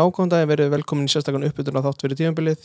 Ákvæmum 0.00 0.30
daginn 0.32 0.48
verið 0.48 0.70
velkomin 0.72 1.04
í 1.04 1.12
sérstakann 1.12 1.42
uppbytun 1.44 1.76
á 1.76 1.84
þátt 1.84 2.00
fyrir 2.00 2.16
tímabilið. 2.16 2.62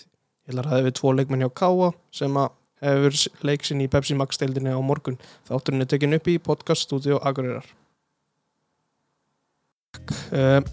Ég 0.48 0.54
ætla 0.54 0.62
að 0.64 0.68
ræða 0.70 0.84
við 0.86 0.94
tvo 0.96 1.10
leikmenn 1.12 1.42
hjá 1.44 1.50
Káa 1.60 1.90
sem 2.16 2.38
að 2.40 2.54
hefur 2.88 3.18
leiksinn 3.50 3.82
í 3.84 3.88
Pepsi 3.92 4.16
Max 4.16 4.40
deildinni 4.40 4.72
á 4.72 4.80
morgun. 4.80 5.18
Þátturinn 5.50 5.84
er 5.84 5.90
tekin 5.92 6.16
upp 6.16 6.30
í 6.32 6.38
podcaststudio 6.40 7.18
Akureyrar. 7.20 7.68
Uh, 10.32 10.64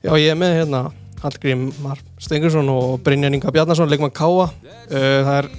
já, 0.00 0.14
ég 0.16 0.30
er 0.32 0.38
með 0.40 0.54
hérna 0.62 0.80
Hallgrímar 1.20 2.00
Stengursson 2.16 2.72
og 2.72 3.02
Brynjan 3.04 3.36
Inga 3.36 3.52
Bjarnason, 3.52 3.92
leikmann 3.92 4.16
Káa. 4.16 4.48
Uh, 4.88 5.20
það 5.28 5.34
er 5.34 5.50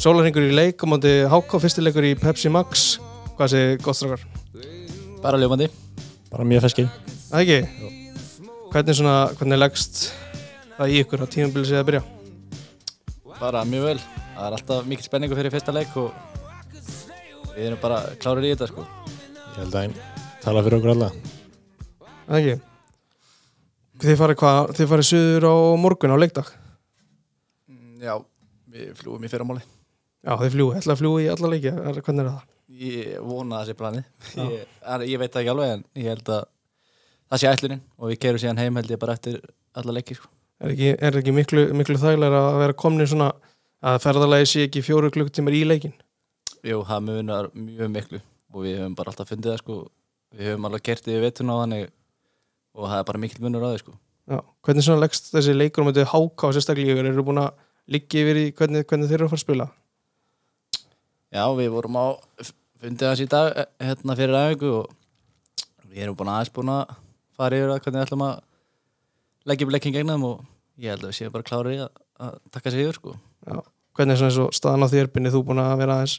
sólarhingur 0.00 0.48
í 0.48 0.56
leik 0.56 0.88
móti 0.88 1.18
Háká, 1.28 1.60
fyrstileikur 1.60 2.08
í 2.08 2.14
Pepsi 2.22 2.48
Max. 2.48 2.88
Hvað 3.36 3.52
sé 3.52 3.62
gott 3.84 4.00
strákar? 4.00 4.24
Bara 5.20 5.36
ljómandi 5.36 5.68
Bara 6.30 6.48
mjög 6.48 6.64
feskir 6.70 6.88
Það 7.28 7.42
ekki? 7.44 8.05
Hvernig 8.76 8.92
svona, 8.92 9.30
hvernig 9.38 9.56
leggst 9.56 9.98
það 10.76 10.90
í 10.92 10.96
ykkur 11.00 11.22
á 11.24 11.32
tímabili 11.32 11.64
séð 11.64 11.78
að 11.80 11.86
byrja? 11.88 12.00
Bara 13.38 13.62
mjög 13.64 13.84
vel 13.86 14.00
Það 14.02 14.40
er 14.42 14.56
alltaf 14.58 14.88
mikil 14.90 15.04
spenningu 15.06 15.36
fyrir 15.38 15.54
fyrsta 15.54 15.72
leik 15.72 15.94
og 15.96 16.10
við 17.54 17.62
erum 17.70 17.78
bara 17.80 18.02
klárir 18.20 18.44
í 18.44 18.50
þetta 18.50 18.66
sko 18.68 18.82
Ég 18.84 19.54
held 19.62 19.78
að 19.78 19.86
einn 19.86 19.94
tala 20.42 20.64
fyrir 20.66 20.76
okkur 20.76 20.92
alla 20.92 21.08
Það 22.26 22.36
ekki? 22.42 22.56
Þið 24.04 24.20
farið 24.20 24.38
hvað? 24.42 24.72
Þið 24.76 24.90
farið 24.90 25.08
suður 25.08 25.46
á 25.48 25.54
morgun 25.86 26.12
á 26.12 26.20
leikdag? 26.20 26.50
Já, 28.04 28.14
við 28.74 28.90
fljúum 28.98 29.24
í 29.24 29.30
fyrramáli 29.32 29.62
Já, 29.64 30.34
þið 30.42 30.52
fljúi, 30.58 30.74
ætla 30.82 30.98
að 30.98 31.00
fljúi 31.00 31.24
í 31.24 31.30
alla 31.32 31.54
er, 31.56 32.02
Hvernig 32.02 32.26
er 32.26 32.28
það? 32.28 32.44
Ég 32.84 33.24
vona 33.24 33.62
það 33.62 33.72
sé 33.72 33.78
planið 33.80 34.36
Já. 34.36 34.44
ég, 34.52 35.08
ég 35.14 35.24
veit 35.24 35.32
það 35.32 35.46
ekki 35.46 35.54
alveg 35.54 35.74
en 35.78 35.86
ég 36.02 36.12
held 36.12 36.34
að 36.36 36.44
það 37.30 37.42
sé 37.42 37.52
ætlunin 37.52 37.82
og 37.98 38.12
við 38.12 38.20
kerum 38.22 38.42
síðan 38.42 38.62
heim 38.62 38.80
held 38.80 38.94
ég 38.94 39.02
bara 39.02 39.16
eftir 39.18 39.40
alla 39.76 39.94
leiki 39.96 40.16
sko. 40.16 40.30
Er 40.62 40.72
ekki, 40.72 40.94
er 40.94 41.18
ekki 41.20 41.34
miklu, 41.36 41.66
miklu 41.76 41.98
þægilega 42.00 42.40
að 42.48 42.58
vera 42.62 42.78
komni 42.80 43.06
svona 43.08 43.32
að 43.84 44.00
ferðalagi 44.06 44.48
sé 44.48 44.64
ekki 44.66 44.84
fjóru 44.86 45.10
klukktímar 45.12 45.56
í 45.56 45.66
leikin? 45.66 45.92
Jú, 46.64 46.80
það 46.88 47.04
munar 47.10 47.50
mjög 47.52 47.92
miklu 47.92 48.22
og 48.54 48.64
við 48.64 48.80
höfum 48.80 48.96
bara 48.96 49.12
alltaf 49.12 49.30
fundið 49.32 49.52
það 49.52 49.62
sko 49.62 49.78
Við 50.36 50.50
höfum 50.50 50.66
alveg 50.68 50.82
kertið 50.88 51.16
í 51.16 51.22
vettuna 51.22 51.54
á 51.54 51.60
þannig 51.62 51.84
og 52.76 52.88
það 52.90 52.98
er 52.98 53.06
bara 53.08 53.20
mikil 53.22 53.44
munur 53.44 53.64
á 53.64 53.68
því 53.70 53.82
sko 53.84 53.94
Já, 54.26 54.40
hvernig 54.66 54.82
svona 54.82 55.02
leggst 55.04 55.28
þessi 55.30 55.54
leikur 55.54 55.84
um 55.84 55.92
þetta 55.92 56.10
háká 56.10 56.48
sérstaklega 56.56 56.96
yfir? 56.96 57.08
Eru 57.12 57.24
búin 57.28 57.38
að 57.44 57.52
liggja 57.94 58.24
yfir 58.24 58.40
í 58.40 58.46
hvernig, 58.58 58.86
hvernig 58.90 59.10
þeir 59.10 59.20
eru 59.20 59.28
að 59.28 59.32
fara 59.32 59.38
að 59.38 59.44
spila? 59.44 59.66
Já, 61.30 61.44
við 61.60 61.70
vorum 61.76 61.98
á 62.00 62.06
fundið 62.82 63.22
í 63.22 63.28
dag 63.30 63.50
eh, 63.52 63.68
hérna 63.86 64.16
fyrir 64.18 64.38
aðeingu 64.40 64.72
og 64.80 64.96
við 65.92 66.02
erum 66.02 66.18
búin 66.18 66.32
aðeins 66.32 66.52
búin 66.58 66.72
að 66.74 66.96
fara 67.36 67.58
yfir 67.60 67.72
að 67.74 67.80
hvernig 67.84 68.00
við 68.00 68.06
ætlum 68.06 68.24
að 68.26 68.36
leggja 69.50 69.66
upp 69.66 69.74
leikinn 69.76 69.96
gegnum 69.96 70.24
og 70.30 70.40
ég 70.82 70.92
held 70.94 71.04
að 71.04 71.10
við 71.12 71.18
séum 71.20 71.34
bara 71.36 71.46
klárið 71.50 71.82
að, 71.86 71.90
að 72.26 72.38
taka 72.56 72.72
sér 72.74 72.84
yfir 72.86 72.98
sko. 73.00 73.14
Já, 73.46 73.60
hvernig 73.98 74.16
er 74.16 74.20
svona 74.22 74.32
eins 74.32 74.40
og 74.44 74.56
staðan 74.56 74.86
á 74.86 74.92
þér 74.92 75.12
binni 75.14 75.32
þú 75.34 75.42
búin 75.50 75.62
að 75.62 75.76
vera 75.82 75.98
aðeins 76.00 76.16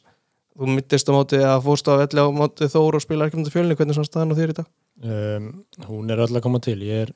þú 0.57 0.69
mittist 0.73 1.09
á 1.09 1.13
móti 1.13 1.41
að 1.45 1.59
fórst 1.67 1.89
á 1.91 1.93
velli 2.01 2.23
á 2.23 2.27
móti 2.33 2.69
Þór 2.73 2.97
og 2.97 3.03
spila 3.03 3.27
ekki 3.27 3.37
um 3.37 3.43
þetta 3.45 3.53
fjölni, 3.53 3.75
hvernig 3.77 3.93
er 3.93 3.99
svona 3.99 4.09
staðan 4.09 4.33
á 4.33 4.39
þér 4.39 4.53
í 4.53 4.57
dag? 4.57 4.69
um, 5.05 5.49
Hún 5.85 6.13
er 6.15 6.23
öll 6.25 6.31
að 6.33 6.45
koma 6.47 6.61
til 6.65 6.79
Ég 6.81 7.03
er 7.05 7.11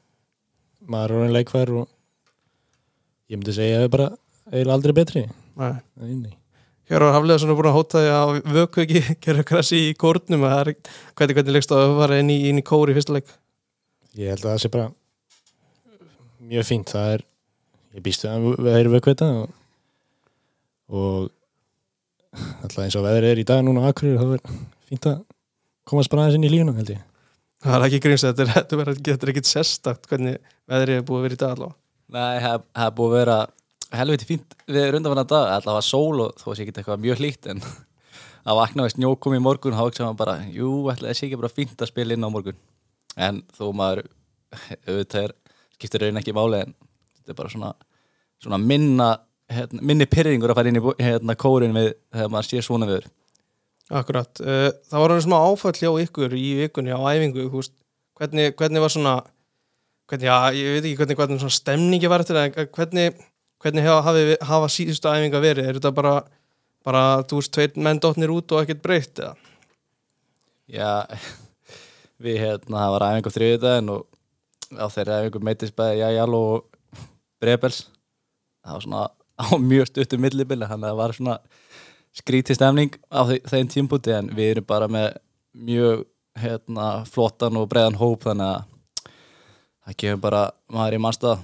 maður 0.91 1.15
er 1.15 1.21
orðin 1.21 1.35
leikfær 1.39 1.71
og 1.79 1.87
ég 3.31 3.39
myndi 3.39 3.55
segja 3.55 3.79
að 3.79 3.83
ég 3.85 3.89
er 3.89 3.95
bara 3.95 4.07
eiginlega 4.51 4.77
aldrei 4.77 4.93
betri 4.97 5.23
Nei. 5.25 5.73
Nei, 6.01 6.13
nei. 6.27 6.37
Hér 6.91 7.05
var 7.05 7.13
Haflega 7.15 7.41
svona 7.41 7.55
búin 7.57 7.69
að 7.71 7.77
hóta 7.77 8.01
því 8.01 8.11
að 8.15 8.31
vöku 8.55 8.83
ekki 8.85 9.01
gera 9.25 9.45
krassi 9.47 9.81
í 9.89 9.91
kórnum 9.99 10.45
að 10.47 10.53
það 10.53 10.61
er 10.61 10.71
hvernig, 10.75 11.35
hvernig 11.39 11.55
leggst 11.57 11.73
á 11.73 11.77
að 11.79 11.93
fara 12.01 12.19
inn 12.21 12.31
í, 12.33 12.37
inn 12.51 12.61
í 12.61 12.65
kóri 12.67 12.93
í 12.93 12.97
fyrsta 12.97 13.15
leik 13.17 13.29
Ég 14.19 14.33
held 14.33 14.43
að 14.43 14.49
það 14.49 14.61
sé 14.63 14.71
bara 14.71 14.87
mjög 16.51 16.67
fínt. 16.67 16.91
Það 16.91 17.13
er 17.15 17.23
ég 17.95 18.05
býstu 18.05 18.27
að 18.31 18.47
við 18.57 18.79
erum 18.79 18.95
vökkveita 18.97 19.29
og, 19.37 19.53
og 20.91 21.29
alltaf 22.63 22.81
eins 22.83 22.97
og 22.99 23.05
veðrið 23.05 23.33
er 23.33 23.41
í 23.43 23.47
dag 23.47 23.63
núna 23.65 23.85
Akureyri 23.87 24.19
þá 24.19 24.35
er 24.35 24.59
fínt 24.89 25.07
að 25.11 25.21
komast 25.87 26.11
bara 26.11 26.25
aðeins 26.25 26.39
inn 26.39 26.47
í 26.47 26.51
lífuna 26.51 26.75
held 26.79 26.93
ég. 26.95 27.05
Það 27.61 27.77
er 27.77 27.87
ekki 27.87 28.01
gríms 28.03 28.25
þetta 28.25 28.43
er, 28.43 28.51
þetta 28.55 28.77
er, 28.81 28.91
þetta 28.97 29.27
er 29.27 29.33
ekkit 29.35 29.49
sérstakt 29.49 30.09
hvernig 30.09 30.53
veðrið 30.71 30.97
er 30.99 31.05
búið 31.07 31.19
að 31.19 31.27
vera 31.27 31.37
í 31.37 31.41
dag 31.43 31.55
allavega. 31.55 31.77
Nei, 32.11 32.35
það 32.43 32.65
það 32.65 32.87
er 32.87 32.95
búið 32.97 33.11
að 33.11 33.19
vera 33.19 33.37
helviti 34.01 34.27
fínt 34.27 34.57
við 34.71 34.89
rundanfanna 34.95 35.27
dag, 35.27 35.53
alltaf 35.57 35.77
var 35.77 35.85
sól 35.85 36.25
og 36.25 36.35
þó 36.39 36.49
sé 36.51 36.63
ekki 36.63 36.73
eitthvað 36.73 37.03
mjög 37.05 37.21
hlýtt 37.21 37.49
en 37.51 37.63
að 38.49 38.59
vakna 38.59 38.87
við 38.87 38.95
snjókum 38.95 39.35
í 39.37 39.41
morgun 39.43 39.75
þá 39.77 39.83
ekki 39.85 40.05
maður 40.05 40.19
bara, 40.23 40.35
jú, 40.51 40.71
ætla 40.91 41.11
þessi 41.11 41.27
ekki 41.27 41.39
bara 41.43 41.53
fínt 41.53 41.83
að 41.83 41.91
spila 41.91 42.15
inn 42.15 42.27
á 42.27 42.29
morgun 42.31 42.59
en 43.17 43.41
þó 43.57 43.65
maður 43.75 44.05
auðvitað 44.87 45.25
er, 45.25 45.33
skiptir 45.75 46.05
raun 46.05 46.21
ekki 46.21 46.35
máli 46.35 46.61
en 46.65 46.75
þetta 47.17 47.33
er 47.33 47.39
bara 47.39 47.53
svona, 47.53 47.71
svona 48.43 48.61
minna 48.61 49.09
hérna, 49.51 49.83
minni 49.91 50.07
pyrringur 50.09 50.53
að 50.53 50.61
fara 50.61 50.71
inn 50.71 50.79
í 50.79 50.85
hérna, 51.01 51.37
kórin 51.39 51.75
við 51.75 51.91
þegar 52.13 52.31
maður 52.35 52.49
sé 52.51 52.63
svona 52.65 52.89
viður 52.89 53.09
Akkurat, 53.91 54.39
uh, 54.39 54.69
það 54.87 55.03
var 55.03 55.11
hann 55.11 55.25
smá 55.25 55.37
áfall 55.41 55.75
hjá 55.75 55.89
ykkur 56.05 56.35
í 56.37 56.45
vikunni 56.61 56.95
á 56.95 56.99
æfingu 57.11 57.49
húst, 57.51 57.73
hvernig, 58.15 58.53
hvernig 58.55 58.83
var 58.83 58.93
svona 58.93 59.17
hvernig, 60.07 60.29
já, 60.29 60.37
ég 60.55 60.77
veit 60.77 60.85
ekki 60.85 61.01
hvernig, 61.01 61.19
hvernig 61.19 61.43
svona 61.43 61.57
stemningi 61.57 62.11
var 62.11 62.23
það, 62.27 62.45
en 62.45 62.71
hvernig 62.71 63.19
hvernig 63.61 63.85
hafa, 63.85 64.01
hafi, 64.09 64.37
hafa 64.47 64.69
síðustu 64.71 65.11
æfinga 65.11 65.41
verið? 65.43 65.69
Er 65.69 65.77
þetta 65.77 65.93
bara, 65.95 66.15
bara 66.85 67.03
þú 67.29 67.41
veist, 67.41 67.53
tveir 67.55 67.77
menn 67.85 68.01
dotnir 68.01 68.33
út 68.33 68.55
og 68.55 68.63
ekkert 68.63 68.83
breytt 68.85 69.21
eða? 69.21 69.35
Já, 70.71 70.91
við 72.21 72.37
hérna, 72.41 72.77
það 72.83 72.93
var 72.95 73.05
æfingu 73.07 73.31
á 73.31 73.35
þriðudaginn 73.37 73.91
og 73.95 74.05
á 74.77 74.85
þeirri 74.93 75.17
æfingu 75.21 75.41
meittist 75.47 75.75
bæði 75.79 76.01
Jæjal 76.03 76.35
og 76.37 77.03
Brebels 77.41 77.79
það 78.61 78.75
var 78.77 78.85
svona 78.85 79.03
á 79.41 79.45
mjög 79.57 79.89
stuttum 79.89 80.21
millibili, 80.21 80.67
þannig 80.69 80.85
að 80.85 80.91
það 80.93 80.99
var 81.01 81.15
svona 81.17 81.37
skrítið 82.21 82.57
stemning 82.59 82.97
á 83.09 83.21
þe- 83.29 83.41
þeim 83.49 83.69
tímpúti 83.71 84.13
en 84.13 84.29
við 84.35 84.51
erum 84.55 84.67
bara 84.69 84.87
með 84.91 85.15
mjög 85.55 86.05
hérna, 86.39 86.89
flottan 87.11 87.57
og 87.59 87.67
breiðan 87.71 87.97
hóp 87.99 88.27
þannig 88.27 88.51
að 88.51 89.09
það 89.87 89.97
kemur 90.03 90.21
bara 90.27 90.43
maður 90.71 90.97
í 90.99 91.01
mannstað 91.07 91.41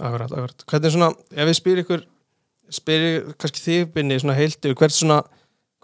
Akkurat, 0.00 0.30
akkurat. 0.32 0.62
Hvernig 0.64 0.92
svona, 0.94 1.08
ef 1.36 1.48
við 1.50 1.56
spyrir 1.58 1.82
ykkur 1.84 2.04
spyrir 2.72 3.26
kannski 3.36 3.60
þig 3.60 3.90
binni 3.92 4.16
svona 4.22 4.36
heiltu, 4.38 4.70
hvert 4.72 4.94
svona 4.96 5.18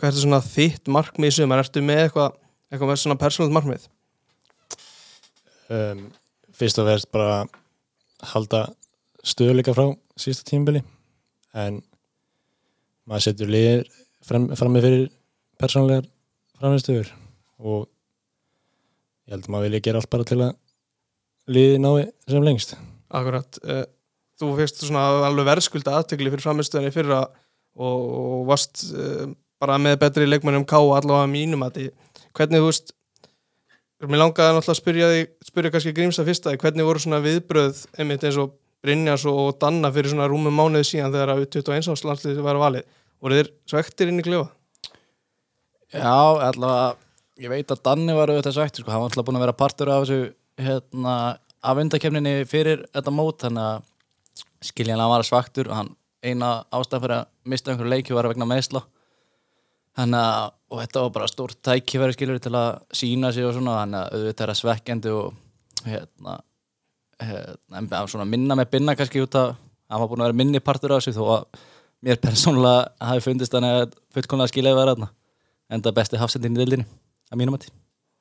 er 0.06 0.16
svona 0.16 0.38
þitt 0.44 0.88
markmið 0.92 1.32
í 1.32 1.34
sumar, 1.36 1.60
ertu 1.60 1.82
með 1.84 2.06
eitthvað 2.06 2.38
eitthvað 2.70 2.90
með 2.92 3.00
svona 3.02 3.18
persónalt 3.20 3.54
markmið? 3.56 3.84
Um, 5.72 6.06
Fyrst 6.56 6.78
og 6.80 6.86
verðst 6.88 7.10
bara 7.12 7.44
halda 8.32 8.62
stöðuleika 9.26 9.74
frá 9.76 9.90
sísta 10.16 10.46
tímabili 10.48 10.80
en 11.56 11.82
maður 13.04 13.26
setur 13.26 13.50
liðir 13.52 13.82
fram, 14.24 14.46
frammi 14.56 14.80
fyrir 14.84 15.08
persónlegar 15.60 16.06
framherstöður 16.56 17.10
og 17.60 17.84
ég 19.26 19.34
held 19.34 19.44
að 19.48 19.52
maður 19.52 19.68
vilja 19.68 19.84
gera 19.88 20.00
allt 20.00 20.12
bara 20.12 20.28
til 20.28 20.40
að 20.46 20.54
liði 21.52 21.78
nái 21.82 22.06
sem 22.26 22.46
lengst. 22.46 22.74
Akkurat, 23.14 23.60
uh, 23.66 23.84
þú 24.40 24.52
fyrst 24.58 24.82
svona 24.82 25.04
alveg 25.28 25.50
verðskulda 25.50 25.98
aðtökli 26.00 26.32
fyrir 26.32 26.46
framistöðinni 26.46 26.94
fyrra 26.94 27.22
og, 27.76 28.00
og 28.00 28.46
varst 28.48 28.88
uh, 28.96 29.28
bara 29.62 29.78
með 29.80 30.00
betri 30.02 30.26
leikmennum 30.28 30.66
K 30.68 30.80
allavega 30.80 31.28
mínum 31.30 31.64
að 31.66 31.78
því, 31.78 31.88
hvernig 32.36 32.64
þú 32.64 32.70
veist 32.70 32.95
mér 34.04 34.20
langaði 34.20 34.56
náttúrulega 34.56 34.74
að 34.74 34.80
spyrja 34.80 35.08
því 35.12 35.22
spyrja 35.48 35.72
kannski 35.74 35.94
grímsa 35.96 36.24
fyrst 36.26 36.46
að 36.46 36.54
því, 36.54 36.60
hvernig 36.64 36.88
voru 36.88 37.02
svona 37.02 37.22
viðbröð 37.24 37.82
einmitt 37.96 38.26
eins 38.28 38.38
og 38.42 38.52
Brynjas 38.84 39.24
og 39.30 39.56
Danna 39.62 39.90
fyrir 39.94 40.12
svona 40.12 40.28
rúmum 40.30 40.54
mánuði 40.54 40.84
síðan 40.90 41.14
þegar 41.14 41.32
að 41.32 41.42
21 41.46 41.90
árs 41.94 42.04
landslið 42.06 42.42
var 42.44 42.60
valið, 42.60 42.84
voru 43.24 43.38
þeir 43.40 43.50
svektir 43.72 44.12
inn 44.12 44.20
í 44.20 44.26
klefa? 44.26 44.50
Já, 45.94 46.12
allavega, 46.50 46.96
ég 47.40 47.52
veit 47.52 47.72
að 47.72 47.82
Danni 47.88 48.16
var 48.16 48.32
auðvitað 48.32 48.58
sagt, 48.58 48.80
sko, 48.82 48.92
hann 48.92 49.02
var 49.02 49.10
alltaf 49.10 49.26
búin 49.26 49.40
að 49.40 49.46
vera 49.46 49.56
partur 49.56 49.92
af 49.94 50.04
þessu, 50.04 50.32
hérna, 50.60 51.14
af 51.64 51.80
undakefninni 51.82 52.34
fyrir 52.50 52.84
þetta 52.92 53.14
mót, 53.14 53.40
þannig 53.46 53.70
að 53.70 54.66
skiljanlega 54.66 55.14
var 55.14 55.26
svaktur 55.26 55.70
og 55.70 55.80
hann 55.80 55.94
eina 56.26 56.50
ástæð 56.74 57.06
fyrir 57.06 57.16
að 57.20 57.26
mista 57.48 57.72
einhverju 57.72 57.92
leiki 57.92 58.16
var 58.16 58.28
vegna 58.28 58.48
meðsla. 58.48 58.82
Þannig 59.96 60.20
að, 60.20 60.50
og 60.70 60.82
þetta 60.82 61.04
var 61.04 61.12
bara 61.14 61.30
stórt 61.30 61.60
tækifæri 61.64 62.16
skilur 62.16 62.40
til 62.42 62.52
að 62.58 62.68
sína 62.98 63.30
sig 63.32 63.46
og 63.48 63.54
svona, 63.56 63.78
þannig 63.82 64.02
að 64.02 64.18
auðvitað 64.18 64.44
er 64.44 64.52
það 64.52 64.58
svekkjandi 64.60 65.14
og, 65.16 65.38
hérna, 65.86 66.34
hérna, 67.22 67.80
en 67.80 68.10
svona 68.12 68.28
minna 68.28 68.58
með 68.58 68.74
binna 68.74 68.96
kannski 68.98 69.24
út 69.24 69.38
að 69.40 69.54
hann 69.86 70.02
var 70.02 70.10
búin 70.10 70.24
að 70.24 70.30
vera 70.30 70.40
minni 70.42 70.60
partur 70.60 70.92
af 70.92 71.00
þessu 71.00 71.16
þó 71.16 71.24
að 71.38 71.64
mér 72.04 72.20
persónulega 72.20 73.08
hafi 73.08 73.24
fundist 73.24 73.56
þannig 73.56 73.80
að 73.80 73.96
fullkomlega 74.16 74.52
skiljaði 74.52 74.80
vera 74.82 74.94
þarna. 74.94 75.10
Enda 75.72 75.96
besti 75.96 76.20
hafsendin 76.20 76.58
í 76.58 76.60
dildinni 76.60 76.86
að 77.32 77.40
mínum 77.40 77.56
að 77.56 77.68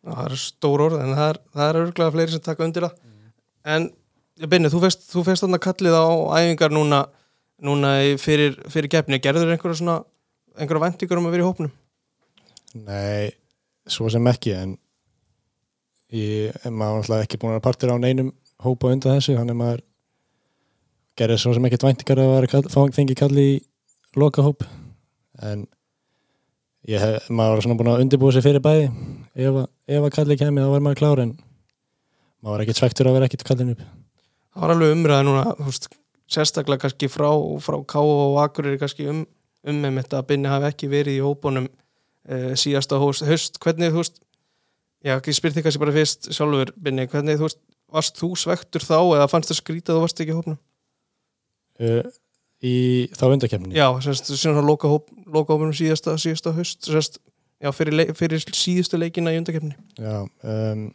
Það 0.05 0.25
er 0.29 0.37
stór 0.37 0.81
orð 0.85 0.99
en 1.01 1.15
það 1.17 1.29
er, 1.31 1.37
það 1.55 1.67
er 1.67 1.77
örgulega 1.81 2.13
fleiri 2.13 2.33
sem 2.35 2.41
taka 2.45 2.65
undir 2.65 2.85
það. 2.85 2.97
En 3.65 3.87
Binni, 4.51 4.69
þú 4.69 4.81
fegst 4.83 5.15
þarna 5.15 5.57
kallið 5.63 5.95
á 5.95 6.05
æfingar 6.35 6.73
núna, 6.75 7.05
núna 7.63 7.93
fyrir, 8.19 8.57
fyrir 8.69 8.91
gefni, 8.91 9.21
gerður 9.23 9.53
einhverja 9.53 9.79
svona 9.79 9.95
einhverja 10.57 10.83
væntingar 10.85 11.19
um 11.21 11.27
að 11.29 11.35
vera 11.35 11.43
í 11.45 11.47
hópnum? 11.49 11.71
Nei, 12.85 13.31
svo 13.87 14.09
sem 14.11 14.27
ekki 14.31 14.53
en 14.57 14.73
ég, 16.15 16.55
en 16.65 16.73
maður 16.75 16.97
var 16.97 17.03
alltaf 17.03 17.23
ekki 17.27 17.39
búin 17.41 17.55
að 17.57 17.63
partir 17.65 17.91
á 17.91 17.97
neinum 17.99 18.31
hópa 18.65 18.91
undan 18.93 19.17
þessu 19.17 19.37
hann 19.39 19.51
er 19.51 19.57
maður 19.59 19.83
gerir 21.19 21.39
svo 21.39 21.53
sem 21.55 21.65
ekkert 21.69 21.85
væntingar 21.87 22.19
að 22.23 22.33
vera 22.33 22.51
kall, 22.51 22.91
fengi 22.95 23.15
kalli 23.15 23.45
í 23.53 23.59
lokahóp. 24.19 24.65
En 25.43 25.65
ég 26.87 26.99
hef, 27.01 27.29
maður 27.31 27.55
var 27.57 27.65
svona 27.65 27.77
búin 27.79 27.91
að 27.93 28.01
undirbúa 28.03 28.33
sig 28.35 28.43
fyrir 28.45 28.63
bæði. 28.63 28.89
Ef, 29.35 29.51
að- 29.51 29.69
ef 29.87 30.03
að 30.07 30.13
kalli 30.15 30.37
kemi 30.39 30.63
þá 30.63 30.71
var 30.73 30.83
maður 30.83 30.99
klár 31.01 31.21
en 31.23 31.31
maður 32.43 32.51
var 32.55 32.63
ekkert 32.65 32.81
svektur 32.81 33.07
að 33.09 33.15
vera 33.17 33.29
ekkert 33.29 33.43
kallin 33.47 33.71
upp. 33.75 33.85
Það 34.55 34.61
var 34.65 34.73
alveg 34.75 34.93
umræða 34.95 35.23
núna 35.27 35.45
þú 35.57 35.65
veist, 35.69 35.87
sérstaklega 36.31 36.83
kannski 36.85 37.09
frá, 37.11 37.29
frá 37.63 37.77
K 37.87 37.99
og 38.03 38.37
Akureyri 38.43 38.79
kannski 38.79 39.07
um, 39.11 39.25
um 39.65 39.81
með 39.81 40.01
þetta 40.03 40.19
að 40.21 40.27
Binni 40.31 40.51
hafi 40.51 40.69
ekki 40.69 40.89
verið 40.91 41.19
í 41.19 41.23
hópunum 41.25 41.69
uh, 41.69 42.51
síðasta 42.59 42.99
haust, 43.01 43.25
haust 43.27 43.59
hvernig 43.63 43.93
þú 43.93 44.01
veist 44.03 44.19
já, 45.05 45.15
ég 45.15 45.37
spyr 45.37 45.55
þig 45.55 45.67
kannski 45.67 45.83
bara 45.83 45.95
fyrst 45.95 46.29
sjálfur 46.35 46.73
Binni, 46.77 47.07
hvernig 47.11 47.39
þú 47.39 47.47
veist 47.49 47.61
varst 47.95 48.19
þú 48.19 48.31
svektur 48.39 48.85
þá 48.85 48.97
eða 48.99 49.29
fannst 49.31 49.51
það 49.53 49.61
skrítið 49.61 49.93
að 49.93 49.99
þú 49.99 50.05
varst 50.05 50.21
ekki 50.23 50.33
í 50.33 50.37
hópunum? 50.39 50.59
uh, 51.85 52.11
í 52.65 52.75
þá 53.15 53.25
undakefni 53.29 53.77
Já, 53.77 53.87
semst, 54.05 54.33
síðan 54.33 54.61
að 54.63 54.69
loka, 54.71 54.91
hóp, 54.91 55.09
loka 55.25 55.55
hópunum 55.55 55.75
síðasta, 55.77 56.17
síðasta 56.21 56.53
haust 56.57 56.87
semst, 56.89 57.19
já, 57.61 57.71
fyrir, 57.75 57.97
leik, 58.01 58.13
fyrir 58.17 58.45
síðustu 58.51 58.99
leikina 59.01 59.33
í 59.35 59.41
undakefni 59.41 59.75
Já, 60.01 60.23
um, 60.25 60.87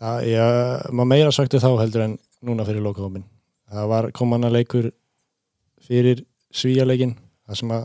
það, 0.00 0.28
já, 0.30 0.46
maður 0.90 1.10
meira 1.14 1.34
sagti 1.34 1.62
þá 1.62 1.70
heldur 1.80 2.06
en 2.08 2.16
núna 2.44 2.66
fyrir 2.66 2.84
lokahómin. 2.84 3.24
Það 3.72 3.90
var 3.90 4.10
koman 4.16 4.46
að 4.46 4.58
leikur 4.58 4.90
fyrir 5.84 6.22
svíjarleikin, 6.54 7.14
það 7.48 7.60
sem 7.60 7.74
að, 7.76 7.84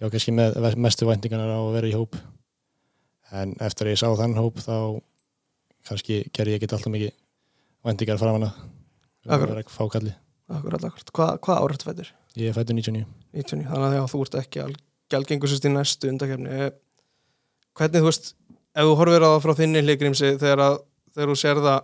já, 0.00 0.06
kannski 0.08 0.34
með 0.36 0.58
mestu 0.86 1.08
væntingarnar 1.08 1.54
á 1.54 1.60
að 1.60 1.74
vera 1.78 1.90
í 1.90 1.96
hóp. 1.96 2.18
En 3.34 3.54
eftir 3.64 3.88
að 3.88 3.94
ég 3.94 4.02
sá 4.02 4.08
þann 4.20 4.38
hóp 4.38 4.60
þá 4.62 4.76
kannski 5.88 6.22
gerði 6.34 6.54
ég 6.54 6.62
ekki 6.62 6.70
alltaf 6.70 6.92
mikið 6.94 7.14
væntingar 7.84 8.20
fram 8.20 8.38
hana. 8.38 8.52
Akkurat. 9.24 9.44
Það 9.44 9.54
var 9.54 9.62
ekki 9.64 9.74
fákalli. 9.74 10.16
Akkurat, 10.54 10.88
akkurat, 10.90 11.12
Hva, 11.16 11.28
hvað 11.40 11.62
árætt 11.64 11.86
fættir? 11.86 12.10
Ég 12.36 12.56
fættur 12.56 12.76
99. 12.76 13.06
99, 13.34 13.68
þannig 13.70 13.86
að 13.88 13.96
já, 13.96 14.02
þú 14.12 14.24
ert 14.24 14.36
ekki 14.40 14.66
gælgengur 15.12 15.50
sérst 15.50 15.68
í 15.68 15.72
næstu 15.72 16.10
undakefni 16.10 16.70
hvernig 17.74 18.02
þú 18.02 18.08
veist 18.08 18.30
ef 18.74 18.88
þú 18.88 18.94
horfir 19.00 19.26
á 19.26 19.28
það 19.28 19.42
frá 19.44 19.54
þinni 19.60 19.82
hlikrimsi 19.84 20.30
þegar, 20.40 20.78
þegar 21.14 21.32
þú 21.32 21.36
sér 21.40 21.60
það 21.62 21.80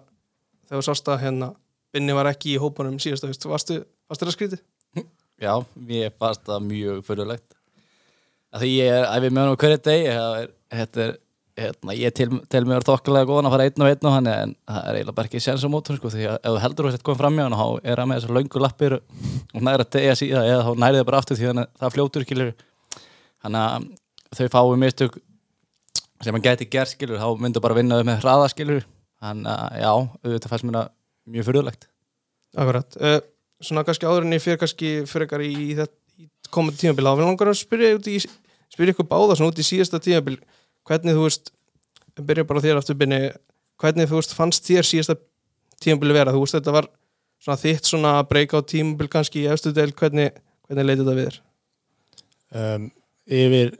þegar 0.69 0.81
þú 0.81 0.87
sást 0.89 1.11
að 1.11 1.25
hérna 1.25 1.51
Binni 1.91 2.15
var 2.15 2.29
ekki 2.31 2.53
í 2.55 2.59
hópunum 2.63 3.01
síðast 3.03 3.47
varstu, 3.51 3.81
varstu 4.07 4.27
það 4.29 4.37
skrítið? 4.37 4.61
Já, 5.41 5.55
mér 5.75 6.13
fannst 6.21 6.45
það 6.47 6.69
mjög 6.69 7.03
fyrirlegt 7.07 7.59
því 8.61 8.71
ég 8.75 8.95
er 8.99 9.09
æfið 9.09 9.35
með 9.35 9.45
hann 9.45 9.55
á 9.55 9.61
hverju 9.63 9.83
deg 9.87 10.07
þetta 10.71 11.11
hérna, 11.61 11.95
ég 11.97 12.15
tel, 12.17 12.29
tel 12.51 12.63
mér 12.69 12.85
þokkalega 12.87 13.29
góðan 13.29 13.49
að 13.49 13.55
fara 13.55 13.67
einn 13.69 13.85
og 13.85 13.91
einn 13.91 14.09
og 14.09 14.15
hann 14.15 14.29
en 14.31 14.53
það 14.69 14.81
er 14.81 14.99
eiginlega 14.99 15.17
bara 15.19 15.31
ekki 15.31 15.43
séns 15.45 15.65
á 15.67 15.69
mótum 15.73 15.99
sko, 15.99 16.13
því 16.13 16.27
að 16.31 16.37
ef 16.39 16.55
þú 16.55 16.63
heldur 16.65 16.87
þú 16.87 16.93
sett 16.95 17.05
komið 17.07 17.23
fram 17.23 17.39
í 17.39 17.43
hann 17.45 17.57
þá 17.61 17.67
er 17.93 18.03
hann 18.03 18.11
með 18.11 18.21
þessar 18.21 18.37
löngu 18.37 18.63
lappir 18.65 18.97
og 18.99 19.65
næri 19.67 19.85
að 19.85 19.91
degja 19.97 20.17
síðan 20.21 20.49
eða 20.49 20.67
þá 20.67 20.71
næri 20.85 21.01
það 21.01 21.09
bara 21.11 21.21
aftur 21.23 21.41
því 21.41 21.51
að 21.51 21.61
það 21.83 21.95
fljótur 21.97 22.27
skilur 22.27 22.53
þannig 23.45 23.67
að 23.67 23.89
þau 24.39 24.47
fáið 24.55 24.79
mistök 24.85 25.19
sem 26.21 26.37
hann 26.37 26.47
gæti 26.47 26.71
gert 26.71 26.95
skilur 26.95 27.21
þá 27.21 27.29
myndu 27.41 27.65
bara 27.65 27.79
vinna 27.79 28.01
þau 28.01 28.09
með 28.09 28.25
hraða 28.25 28.51
skilur 28.55 28.87
þannig 29.21 29.53
að 29.53 29.81
já, 29.83 29.93
auðvitað 30.25 30.55
fannst 30.55 30.69
mér 30.69 30.81
mjög 31.31 31.51
fyrirlegt 31.51 31.89
Akkurat, 32.59 32.97
uh, 32.99 33.21
svona 33.61 33.85
kannski 33.87 34.09
áður 34.09 34.27
en 34.27 34.35
ég 34.37 34.43
fyrir 34.45 34.61
kannski 34.61 34.93
frekar 35.11 35.43
í, 35.45 35.51
í, 35.53 35.71
þetta- 35.79 35.97
komandi 36.51 36.81
tímabil 36.83 37.07
þá 37.07 37.13
vil 37.19 37.27
langar 37.29 37.51
að 37.53 37.59
spyrja 37.61 38.93
ykkur 38.95 39.07
báða 39.11 39.37
svona 39.39 39.53
út 39.53 39.61
í 39.61 39.67
síðasta 39.67 40.01
tímabil. 40.03 40.39
Hvernig 40.89 41.15
þú 41.15 41.27
veist, 41.27 41.53
byrja 42.19 42.45
bara 42.49 42.59
á 42.59 42.65
þér 42.65 42.81
aftur 42.81 42.99
Binni, 42.99 43.21
hvernig 43.81 44.09
þú 44.11 44.19
veist 44.19 44.35
fannst 44.35 44.67
þér 44.67 44.89
síðasta 44.89 45.17
tímabil 45.81 46.13
vera, 46.17 46.33
þú 46.35 46.43
veist 46.43 46.57
þetta 46.59 46.75
var 46.75 46.89
svona 47.41 47.61
þitt 47.63 47.89
svona 47.89 48.15
breakout 48.29 48.67
tímabil 48.69 49.09
kannski 49.13 49.45
í 49.45 49.51
efstu 49.53 49.73
del, 49.77 49.93
hvernig, 49.97 50.35
hvernig 50.69 50.89
leiti 50.89 51.05
þetta 51.05 51.17
við 51.21 51.29
þér? 51.31 51.39
um, 52.61 52.89
yfir, 53.31 53.73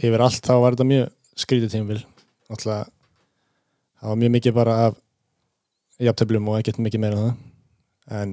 yfir 0.00 0.24
allt 0.24 0.46
þá 0.46 0.54
var 0.62 0.74
þetta 0.76 0.88
mjög 0.88 1.12
skrítið 1.44 1.74
tímabil. 1.74 2.00
Alltaf 2.50 2.88
það 4.00 4.08
var 4.14 4.20
mjög 4.24 4.34
mikið 4.38 4.56
bara 4.56 4.76
af 4.88 4.96
jafntöflum 6.00 6.48
og 6.48 6.58
ekkert 6.62 6.80
mikið 6.80 7.02
meira 7.04 7.18
en 7.20 7.26
það. 7.26 7.34
En 8.20 8.32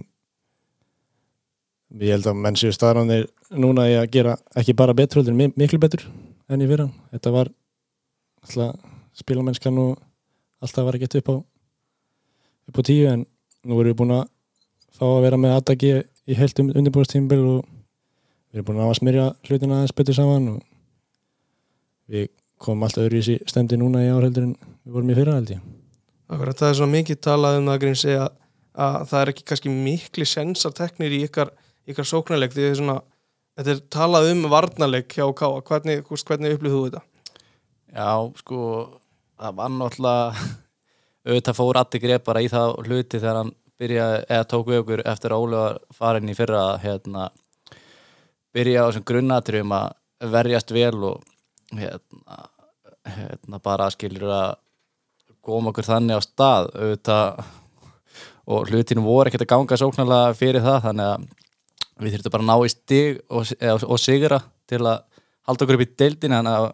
ég 1.96 2.16
held 2.16 2.28
að 2.28 2.40
menn 2.44 2.58
séu 2.60 2.74
staðránir 2.76 3.28
núna 3.56 3.88
í 3.90 3.96
að 3.98 4.10
gera 4.16 4.36
ekki 4.60 4.76
bara 4.78 4.96
betur 4.98 5.22
heldur 5.22 5.38
miklu 5.38 5.80
betur 5.80 6.04
enn 6.52 6.64
í 6.64 6.70
fyrra. 6.70 6.90
Þetta 7.14 7.34
var 7.36 7.52
alltaf 8.44 8.96
spilamennskan 9.18 9.80
og 9.82 9.96
alltaf 10.64 10.88
var 10.88 10.98
ekki 10.98 11.22
upp 11.22 11.32
á 11.32 11.36
upp 12.68 12.80
á 12.80 12.82
tíu 12.84 13.08
en 13.10 13.26
nú 13.64 13.80
erum 13.80 13.92
við 13.92 14.00
búin 14.02 14.16
að 14.18 14.28
fá 14.98 15.06
að 15.08 15.24
vera 15.26 15.40
með 15.40 15.56
aðdagi 15.58 15.92
í 16.28 16.38
heilt 16.38 16.60
um, 16.60 16.72
undirbúrstímabil 16.76 17.44
og 17.44 17.62
við 18.52 18.60
erum 18.60 18.68
búin 18.70 18.82
að 18.82 18.92
að 18.92 19.00
smyrja 19.00 19.28
hlutina 19.48 19.80
aðeins 19.80 19.96
betur 19.96 20.18
saman 20.18 20.50
og 20.56 20.62
við 22.12 22.28
komum 22.62 22.88
alltaf 22.88 23.06
öðru 23.06 23.20
í 23.20 23.24
þessi 23.24 23.52
stemdi 23.52 23.80
núna 23.80 24.04
í 24.04 24.12
árheldur 24.12 24.50
en 24.50 24.56
við 24.58 24.98
vorum 24.98 25.12
í 25.14 25.18
fyrra 25.18 25.38
held 25.38 25.54
ég. 25.56 25.64
Akkurat, 26.28 26.60
það 26.60 26.70
er 26.70 26.78
svona 26.80 26.96
mikið 26.98 27.20
talað 27.24 27.60
um 27.62 27.70
það 27.72 27.88
segja 28.02 28.28
að 28.78 28.98
það 29.10 29.22
er 29.22 29.32
ekki 29.32 29.46
kannski 29.48 29.74
mikli 29.74 30.28
sensar 30.28 30.74
teknir 30.76 31.16
í 31.16 31.22
ykkar, 31.28 31.52
ykkar 31.88 32.08
sóknarleik 32.08 32.56
því 32.56 32.72
svona, 32.80 32.98
þetta 33.58 33.74
er 33.74 33.84
talað 33.94 34.32
um 34.34 34.48
varnarleik 34.52 35.14
hjá 35.16 35.26
Káa, 35.38 35.62
hvernig, 35.68 36.04
hvernig 36.08 36.58
upplýðu 36.58 36.76
þú 36.76 36.82
þetta? 36.88 37.04
Já, 37.98 38.10
sko, 38.42 38.60
það 39.40 39.60
var 39.62 39.74
náttúrulega 39.76 40.48
auðvitað 41.28 41.60
fór 41.60 41.80
Addi 41.82 42.04
Greb 42.04 42.28
bara 42.28 42.44
í 42.44 42.52
það 42.52 42.76
hluti 42.86 43.22
þegar 43.22 43.42
hann 43.42 43.54
byrjaði, 43.78 44.22
eða 44.34 44.50
tók 44.52 44.70
við 44.72 44.82
okkur 44.82 45.04
eftir 45.14 45.34
að 45.34 45.46
Óli 45.46 45.62
var 45.62 45.80
farin 45.94 46.32
í 46.32 46.36
fyrra 46.38 46.64
hérna, 46.82 47.30
byrja 48.56 48.84
á 48.84 48.88
þessum 48.90 49.08
grunnatriðum 49.08 49.76
að 49.78 50.32
verjast 50.34 50.74
vel 50.74 50.96
og 51.12 51.26
hérna, 51.78 52.40
hérna 53.18 53.62
bara 53.64 53.90
skilur 53.94 54.34
að 54.34 54.56
koma 55.46 55.72
okkur 55.72 55.88
þannig 55.88 56.20
á 56.20 56.22
stað 56.26 56.72
auðvitað 56.76 57.46
og 58.48 58.72
hlutinu 58.72 59.04
voru 59.04 59.30
ekkert 59.30 59.46
að 59.46 59.52
ganga 59.54 59.80
sóknarlega 59.80 60.36
fyrir 60.40 60.64
það 60.64 60.80
þannig 60.88 61.12
að 61.12 61.28
við 62.00 62.16
þurftum 62.16 62.34
bara 62.36 62.46
að 62.46 62.50
ná 62.50 62.66
í 62.66 62.74
stig 62.74 63.22
og, 63.30 63.54
eða, 63.58 63.78
og 63.88 64.02
sigra 64.02 64.42
til 64.70 64.82
að 64.84 65.06
halda 65.48 65.66
okkur 65.66 65.78
upp 65.78 65.86
í 65.86 65.94
deildin 65.98 66.36
þannig 66.38 66.58
að 66.58 66.68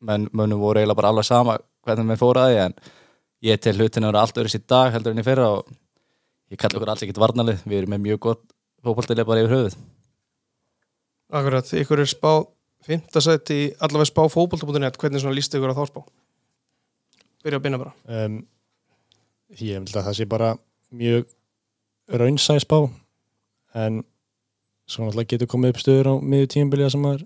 menn, 0.00 0.26
mönnum 0.32 0.62
voru 0.62 0.80
eiginlega 0.80 0.98
bara 0.98 1.12
alveg 1.12 1.28
sama 1.28 1.58
hvernig 1.86 2.14
að 2.14 2.50
því 2.52 2.58
en 2.66 2.76
ég 3.42 3.62
tel 3.62 3.74
hlutinu 3.76 4.06
að 4.06 4.12
vera 4.12 4.22
allt 4.22 4.38
öðru 4.38 4.52
sér 4.52 4.64
dag 4.70 4.92
heldur 4.94 5.14
enn 5.14 5.22
í 5.22 5.26
fyrra 5.26 5.48
og 5.56 5.72
ég 6.52 6.60
kalla 6.60 6.78
okkur 6.78 6.92
alls 6.92 7.04
ekkert 7.04 7.22
varnalið 7.22 7.64
við 7.66 7.80
erum 7.80 7.94
með 7.94 8.04
mjög 8.06 8.22
gott 8.28 8.42
fókbaltileg 8.82 9.26
bara 9.26 9.42
yfir 9.42 9.54
höfuð. 9.56 9.76
Akkurat, 11.32 11.72
ykkur 11.80 12.02
er 12.02 12.10
spá 12.10 12.32
fimmtasæti, 12.86 13.60
allavega 13.80 14.10
spá 14.10 14.24
fótbolta.net 14.30 14.98
hvernig 15.00 15.22
svona 15.22 15.36
líst 15.38 15.54
ykkur 15.56 15.72
á 15.72 15.78
þá 15.78 15.84
spá? 15.88 16.02
Byrja 17.42 17.58
að 17.58 17.64
binna 17.64 17.80
bara. 17.80 17.94
Um, 18.06 18.42
ég 19.56 19.78
held 19.78 19.94
að 19.94 20.08
það 20.08 20.18
sé 20.18 20.28
bara 20.30 20.52
mjög 20.92 21.30
raunsæs 22.12 22.66
bá 22.68 22.78
en 23.78 24.02
svo 24.88 25.06
náttúrulega 25.06 25.32
getur 25.34 25.50
komið 25.52 25.74
upp 25.74 25.82
stöður 25.82 26.10
á 26.10 26.14
miður 26.20 26.50
tímabiliða 26.54 26.92
sem 26.94 27.06
er 27.10 27.24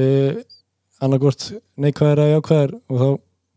uh, 0.00 0.42
annarkvort 1.02 1.48
neikvæðar 1.80 2.24
eða 2.24 2.36
jákvæðar 2.36 2.76
og 2.76 3.02
þá 3.02 3.08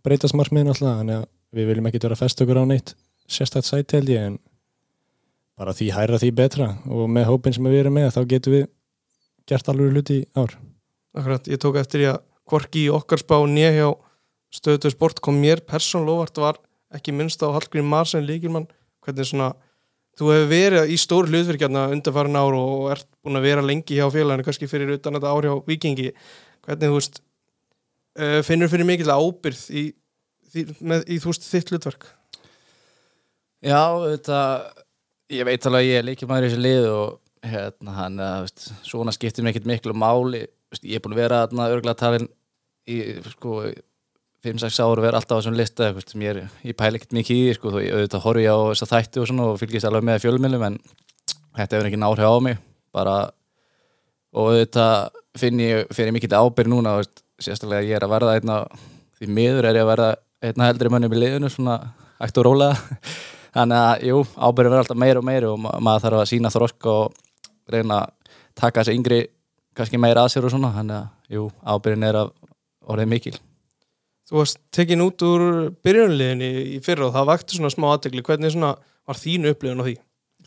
breytast 0.05 0.37
markmiðin 0.37 0.73
alltaf 0.73 0.99
þannig 1.01 1.21
að 1.21 1.27
við 1.59 1.71
viljum 1.71 1.89
ekki 1.89 2.03
vera 2.03 2.17
að 2.17 2.23
festa 2.23 2.45
okkur 2.45 2.61
á 2.61 2.65
neitt 2.69 2.95
sérstætt 3.29 3.67
sæti 3.67 3.99
held 3.99 4.13
ég 4.13 4.27
en 4.29 4.39
bara 5.59 5.75
því 5.75 5.89
hæra 5.91 6.19
því 6.21 6.29
betra 6.37 6.69
og 6.87 7.09
með 7.11 7.29
hópin 7.29 7.55
sem 7.55 7.67
við 7.67 7.81
erum 7.83 7.97
með 7.99 8.13
þá 8.15 8.21
getum 8.33 8.55
við 8.55 8.67
gert 9.49 9.71
alveg 9.71 9.95
hluti 9.95 10.19
í 10.21 10.25
ár. 10.37 10.53
Akkurat, 11.17 11.47
ég 11.49 11.59
tók 11.59 11.79
eftir 11.81 12.05
í 12.05 12.07
að 12.11 12.21
hvorki 12.49 12.85
í 12.85 12.91
okkar 12.93 13.21
spá 13.21 13.35
nýja 13.49 13.71
hjá 13.75 13.87
stöðu 14.53 14.91
sport 14.93 15.19
kom 15.25 15.39
mér 15.41 15.61
persónlóvart 15.67 16.39
var 16.41 16.59
ekki 16.95 17.13
minnst 17.13 17.43
á 17.45 17.51
Hallgrim 17.53 17.89
Marsen 17.89 18.25
líkilmann 18.25 18.69
hvernig 19.03 19.27
svona, 19.29 19.51
þú 20.19 20.33
hefur 20.33 20.49
verið 20.51 20.91
í 20.91 20.97
stór 20.99 21.29
hlutverkjarna 21.31 21.87
undanfarin 21.93 22.37
ár 22.39 22.57
og 22.59 22.89
ert 22.93 23.07
búin 23.23 23.39
að 23.39 23.47
vera 23.47 23.63
lengi 23.63 23.95
hjá 23.95 24.05
félaginu, 24.11 24.45
kannski 24.47 24.67
fyrir 24.67 24.91
utan 24.97 25.15
þetta 25.15 25.31
ár 25.31 25.47
hjá 25.47 25.53
Vikingi, 25.69 26.11
hvernig 26.67 26.91
þú 26.91 26.97
veist 26.97 27.21
uh, 28.19 28.39
finnur 28.45 28.71
fyrir 28.71 28.87
mikill 28.89 29.13
ábyrð 29.13 29.63
í, 29.71 29.85
í, 30.51 30.65
með, 30.83 31.07
í 31.07 31.21
þú 31.23 31.31
veist 31.31 31.47
þitt 31.47 31.73
hlutverk? 31.73 32.09
Já, 33.63 33.83
þetta 34.09 34.39
ég 35.31 35.47
veit 35.47 35.67
alveg 35.67 35.85
að 35.85 35.89
ég 35.89 36.01
er 36.01 36.07
líkið 36.09 36.31
maður 36.31 36.47
í 36.47 36.49
þessu 36.49 36.63
lið 36.65 36.89
og 36.91 37.49
hérna, 37.49 37.95
hann, 37.95 38.19
uh, 38.19 38.37
veist, 38.43 38.67
svona 38.87 39.15
skiptir 39.15 39.45
mér 39.45 39.55
ekkert 39.55 39.69
miklu 39.71 39.95
máli. 39.95 40.43
Veist, 40.69 40.83
ég 40.83 40.99
er 40.99 41.05
búin 41.05 41.15
að 41.15 41.23
vera 41.23 41.45
örgulega 41.47 41.99
talin 41.99 42.27
í 42.89 42.99
sko 43.31 43.61
5-6 44.45 44.79
ár 44.79 44.99
og 45.01 45.03
vera 45.03 45.19
alltaf 45.19 45.35
á 45.35 45.39
þessum 45.41 45.57
lista 45.57 45.89
veist, 45.91 46.13
sem 46.13 46.21
ég, 46.23 46.37
er, 46.37 46.51
ég 46.63 46.75
pæla 46.79 46.99
ekkert 46.99 47.15
mikið 47.17 47.39
í 47.39 47.55
sko, 47.57 47.73
ég 47.83 47.95
auðvitað 47.95 48.23
horfi 48.23 48.45
á 48.47 48.57
þessa 48.71 48.87
þætti 48.93 49.19
og 49.19 49.27
svona 49.27 49.47
og 49.51 49.57
fylgist 49.59 49.87
alveg 49.89 50.05
með 50.07 50.21
fjölmjölum 50.23 50.63
en 50.69 50.77
þetta 51.57 51.75
hefur 51.75 51.89
ekki 51.89 51.99
náhrif 51.99 52.29
á 52.31 52.35
mig. 52.45 52.61
Bara 52.95 53.15
og 54.31 54.53
auðvitað 54.53 55.17
finn 55.39 55.63
ég 55.63 55.91
fyrir 55.95 56.15
mikill 56.15 56.37
ábyrg 56.39 56.71
núna 56.71 56.95
veist, 57.01 57.23
sérstaklega 57.41 57.87
ég 57.87 57.99
er 57.99 58.05
að 58.07 58.13
verða 58.15 58.37
einna 58.39 58.61
því 59.19 59.29
miður 59.35 59.67
er 59.67 59.81
ég 59.81 59.83
að 59.83 59.91
verða 59.91 60.09
einna 60.39 60.69
heldri 60.69 60.93
mönnum 60.93 61.17
í 61.17 61.19
liðinu 61.19 61.51
svona 61.51 61.75
hægt 62.21 62.39
og 62.39 62.47
rólega. 62.47 62.79
Þannig 63.57 63.81
að, 63.81 64.07
jú, 64.07 64.23
ábyrðin 64.37 64.71
verður 64.71 64.85
alltaf 64.85 65.01
meira 65.03 65.19
og 65.19 65.27
meira 65.27 65.51
og 65.51 65.59
ma 65.59 65.75
maður 65.83 66.05
þarf 66.05 66.21
að 66.21 66.31
sína 66.31 66.53
þroska 66.53 66.95
og 66.95 67.19
reyna 67.73 68.03
að 68.05 68.39
taka 68.55 68.85
þessi 68.85 68.95
yngri 68.95 69.21
kannski 69.75 69.99
meira 69.99 70.23
að 70.23 70.35
sér 70.35 70.47
og 70.47 70.53
svona 70.53 70.71
þannig 70.77 70.99
að, 71.01 71.13
jú, 71.35 71.45
ábyrðin 71.65 72.07
er 72.07 72.23
að 72.23 72.33
orðið 72.89 73.15
mikil 73.17 73.37
Þú 74.29 74.37
varst 74.37 74.59
tekin 74.75 75.01
út 75.01 75.23
úr 75.25 75.43
byrjunliðinni 75.85 76.49
í 76.75 76.79
fyrra 76.85 77.07
og 77.07 77.15
það 77.15 77.31
vakti 77.31 77.57
svona 77.57 77.73
smá 77.73 77.87
aðtegli 77.95 78.21
hvernig 78.25 78.53
svona 78.53 78.75
var 79.09 79.17
þín 79.17 79.49
upplifun 79.49 79.81
á 79.81 79.87
því? 79.87 79.95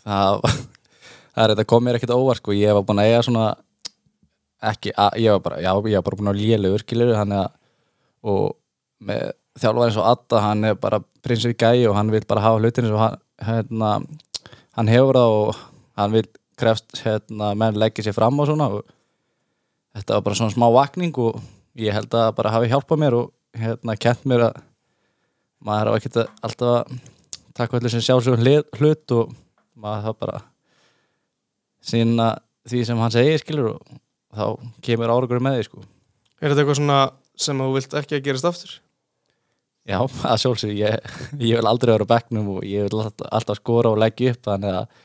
það, 0.02 0.46
það 1.34 1.44
er 1.44 1.52
þetta 1.54 1.66
kom 1.72 1.84
mér 1.86 1.98
ekkert 1.98 2.14
óvart 2.14 2.40
sko, 2.40 2.54
ég 2.56 2.76
var 2.76 2.86
búin 2.86 3.02
að 3.02 3.10
eiga 3.10 3.24
svona 3.26 3.46
ekki, 4.62 4.94
að, 4.94 5.18
ég 5.22 5.34
var 5.34 5.42
bara, 5.46 5.60
já, 5.62 5.70
ég 5.74 5.98
var 5.98 6.06
bara 6.06 6.20
búin 6.20 6.32
að 6.32 7.16
hann 7.18 7.36
er 7.38 7.50
og 8.22 8.54
með 9.02 9.32
þjálfar 9.58 9.88
eins 9.88 9.98
og 9.98 10.06
Adda, 10.06 10.40
hann 10.44 10.64
er 10.68 10.76
bara 10.78 11.00
prinsið 11.26 11.56
gæi 11.58 11.88
og 11.90 11.96
hann 11.98 12.12
vil 12.14 12.22
bara 12.28 12.44
hafa 12.44 12.60
hlutin 12.62 12.86
eins 12.86 12.94
og 12.94 13.02
hann, 13.02 13.16
hérna, 13.42 13.90
hann 14.78 14.90
hefur 14.92 15.18
það 15.18 15.38
og 15.40 15.62
hann 15.98 16.14
vil 16.14 16.28
krefst, 16.62 17.02
hérna, 17.02 17.50
menn 17.58 17.80
leggja 17.80 18.06
sér 18.06 18.14
fram 18.14 18.38
og 18.38 18.46
svona 18.46 18.68
og 18.76 18.86
þetta 19.98 20.14
var 20.14 20.26
bara 20.28 20.38
svona 20.38 20.54
smá 20.54 20.68
vakning 20.70 21.18
og 21.18 21.40
ég 21.82 21.96
held 21.96 22.14
að 22.14 22.30
bara 22.38 22.54
hafi 22.54 22.70
hjálpað 22.70 23.02
mér 23.02 23.18
og 23.18 23.32
hérna, 23.58 23.96
kent 24.00 24.24
mér 24.28 24.46
að 24.48 24.60
maður 25.62 25.92
hafa 25.92 26.00
ekkert 26.00 26.20
alltaf 26.42 26.76
að 26.76 27.00
taka 27.56 27.78
allir 27.78 27.92
sem 27.92 28.04
sjálfsögum 28.04 28.46
hlut 28.78 29.16
og 29.16 29.34
maður 29.78 30.06
það 30.06 30.18
bara 30.24 30.42
sína 31.82 32.28
því 32.68 32.84
sem 32.88 33.02
hann 33.02 33.14
segir 33.14 33.42
skilur 33.42 33.74
og 33.74 33.98
þá 34.32 34.72
kemur 34.84 35.12
áragur 35.12 35.42
með 35.42 35.58
því 35.58 35.66
sko 35.68 35.84
Er 36.42 36.50
þetta 36.50 36.62
eitthvað 36.64 36.78
svona 36.80 37.00
sem 37.38 37.60
þú 37.62 37.68
vilt 37.76 37.92
ekki 38.00 38.18
að 38.18 38.24
gerast 38.26 38.46
aftur? 38.48 38.72
Já, 39.86 39.98
að 40.02 40.40
sjálfsög, 40.42 40.72
ég, 40.78 41.14
ég 41.42 41.58
vil 41.58 41.66
aldrei 41.66 41.92
vera 41.92 42.06
á 42.06 42.12
bekknum 42.12 42.52
og 42.56 42.66
ég 42.66 42.86
vil 42.86 43.02
alltaf, 43.02 43.58
skora 43.58 43.90
og 43.90 43.98
leggja 44.02 44.34
upp 44.34 44.46
þannig 44.46 44.76
að 44.78 45.00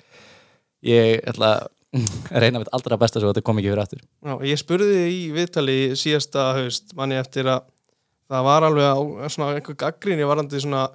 ég 0.85 1.23
ætla 1.29 1.51
að 1.57 2.41
reyna 2.43 2.61
mitt 2.61 2.73
allra 2.75 2.99
besta 3.01 3.21
svo 3.21 3.29
að 3.29 3.35
þetta 3.35 3.45
kom 3.47 3.61
ekki 3.61 3.71
fyrir 3.71 3.83
aftur 3.83 4.01
Já, 4.03 4.33
ég 4.49 4.61
spurði 4.61 4.99
þig 4.99 5.15
í 5.15 5.23
viðtali 5.33 5.77
síðasta 5.97 6.45
haust 6.59 6.93
manni 6.97 7.17
eftir 7.17 7.49
að 7.49 7.65
það 8.31 8.48
var 8.48 8.67
alveg 8.67 8.88
á 8.88 8.98
svona 9.31 9.55
einhver 9.55 9.77
gaggrinni 9.79 10.27
varandi 10.27 10.62
svona 10.63 10.88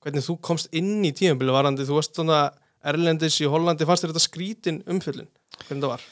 hvernig 0.00 0.24
þú 0.24 0.36
komst 0.44 0.70
inn 0.76 1.04
í 1.04 1.12
tímabili 1.16 1.52
varandi, 1.54 1.84
þú 1.88 1.98
varst 1.98 2.16
svona 2.16 2.44
Erlendis 2.80 3.36
í 3.44 3.48
Hollandi, 3.52 3.84
fannst 3.84 4.06
þér 4.06 4.14
þetta 4.14 4.24
skrítin 4.24 4.78
umfyllin? 4.88 5.28
Hvernig 5.66 5.84
það 5.84 5.90
var? 5.92 6.06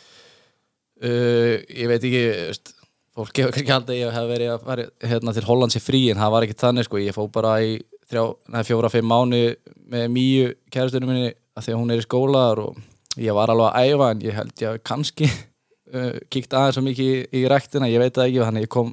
uh, 1.02 1.54
Ég 1.72 1.88
veit 1.88 2.04
ekki, 2.04 2.24
veist, 2.50 2.74
fólk 3.16 3.40
hefur 3.40 3.54
kannski 3.56 3.72
haldið 3.72 3.94
að 3.94 4.00
ég 4.02 4.18
hef 4.18 4.28
verið 4.32 4.52
að 4.52 4.66
fara 4.66 4.86
hérna, 5.12 5.34
til 5.36 5.46
Hollands 5.48 5.78
í 5.78 5.82
frí 5.82 6.02
en 6.12 6.20
það 6.20 6.34
var 6.34 6.46
ekki 6.46 6.58
þannig 6.60 6.88
sko, 6.88 7.00
ég 7.00 7.16
fó 7.16 7.22
bara 7.32 7.54
í 7.64 7.78
þrjá, 8.08 8.22
neða, 8.52 8.66
fjóra, 8.68 8.92
fimm 8.92 9.08
mánu 9.10 9.42
með 9.88 10.06
mýju 10.12 10.52
kæristunum 10.74 11.12
minni 11.12 11.32
að 11.56 11.66
því 11.66 11.74
að 11.74 11.80
hún 11.80 11.92
er 11.94 12.02
í 12.02 12.06
skólaðar 12.06 12.62
og 12.66 12.78
ég 13.18 13.36
var 13.36 13.52
alveg 13.52 13.72
að 13.72 13.88
æfa 13.88 14.10
en 14.12 14.24
ég 14.28 14.36
held 14.36 14.62
ég 14.62 14.70
að 14.74 14.82
kannski 14.92 15.28
uh, 15.28 16.14
kíkt 16.28 16.54
aðeins 16.54 16.78
svo 16.78 16.84
mikið 16.84 17.10
í, 17.16 17.18
í 17.40 17.44
rektina, 17.50 17.88
ég 17.90 18.04
veit 18.04 18.14
það 18.16 18.28
ekki 18.28 18.44
þannig 18.44 18.68
ég 18.68 18.74
kom 18.76 18.92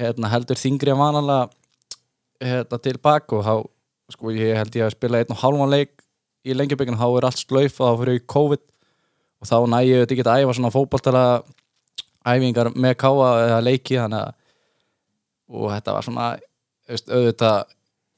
hérna, 0.00 0.30
heldur 0.32 0.60
þingri 0.60 0.92
en 0.92 1.00
vanalega 1.00 1.48
hérna, 2.42 2.80
tilbaka 2.82 3.38
og 3.38 3.44
þá, 3.46 3.54
sko, 4.14 4.32
ég 4.36 4.58
held 4.60 4.78
ég 4.78 4.86
að 4.86 4.96
spila 4.96 5.20
einn 5.22 5.34
og 5.34 5.42
halvan 5.42 5.72
leik 5.72 5.94
í 6.46 6.54
lengjubygginu, 6.54 6.98
þá 7.00 7.08
er 7.10 7.28
allt 7.28 7.42
slöyf 7.42 7.80
og 7.80 7.86
þá 7.86 8.00
fyrir 8.02 8.18
ég 8.18 8.26
COVID 8.30 8.64
og 9.40 9.50
þá 9.50 9.56
næ 9.72 9.78
ég 9.84 10.02
þetta 10.02 10.16
ekki 10.16 10.26
að 10.26 10.42
æfa 10.42 10.56
svona 10.58 10.74
fótballtala 10.74 11.24
æfingar 12.26 12.72
með 12.74 12.98
káa 13.02 13.30
eða 13.46 13.62
leiki 13.64 13.98
þannig 14.00 14.26
að 14.26 14.34
og 15.46 15.70
þetta 15.70 15.94
var 15.94 16.06
svona 16.06 16.28
auðvitað 16.90 17.58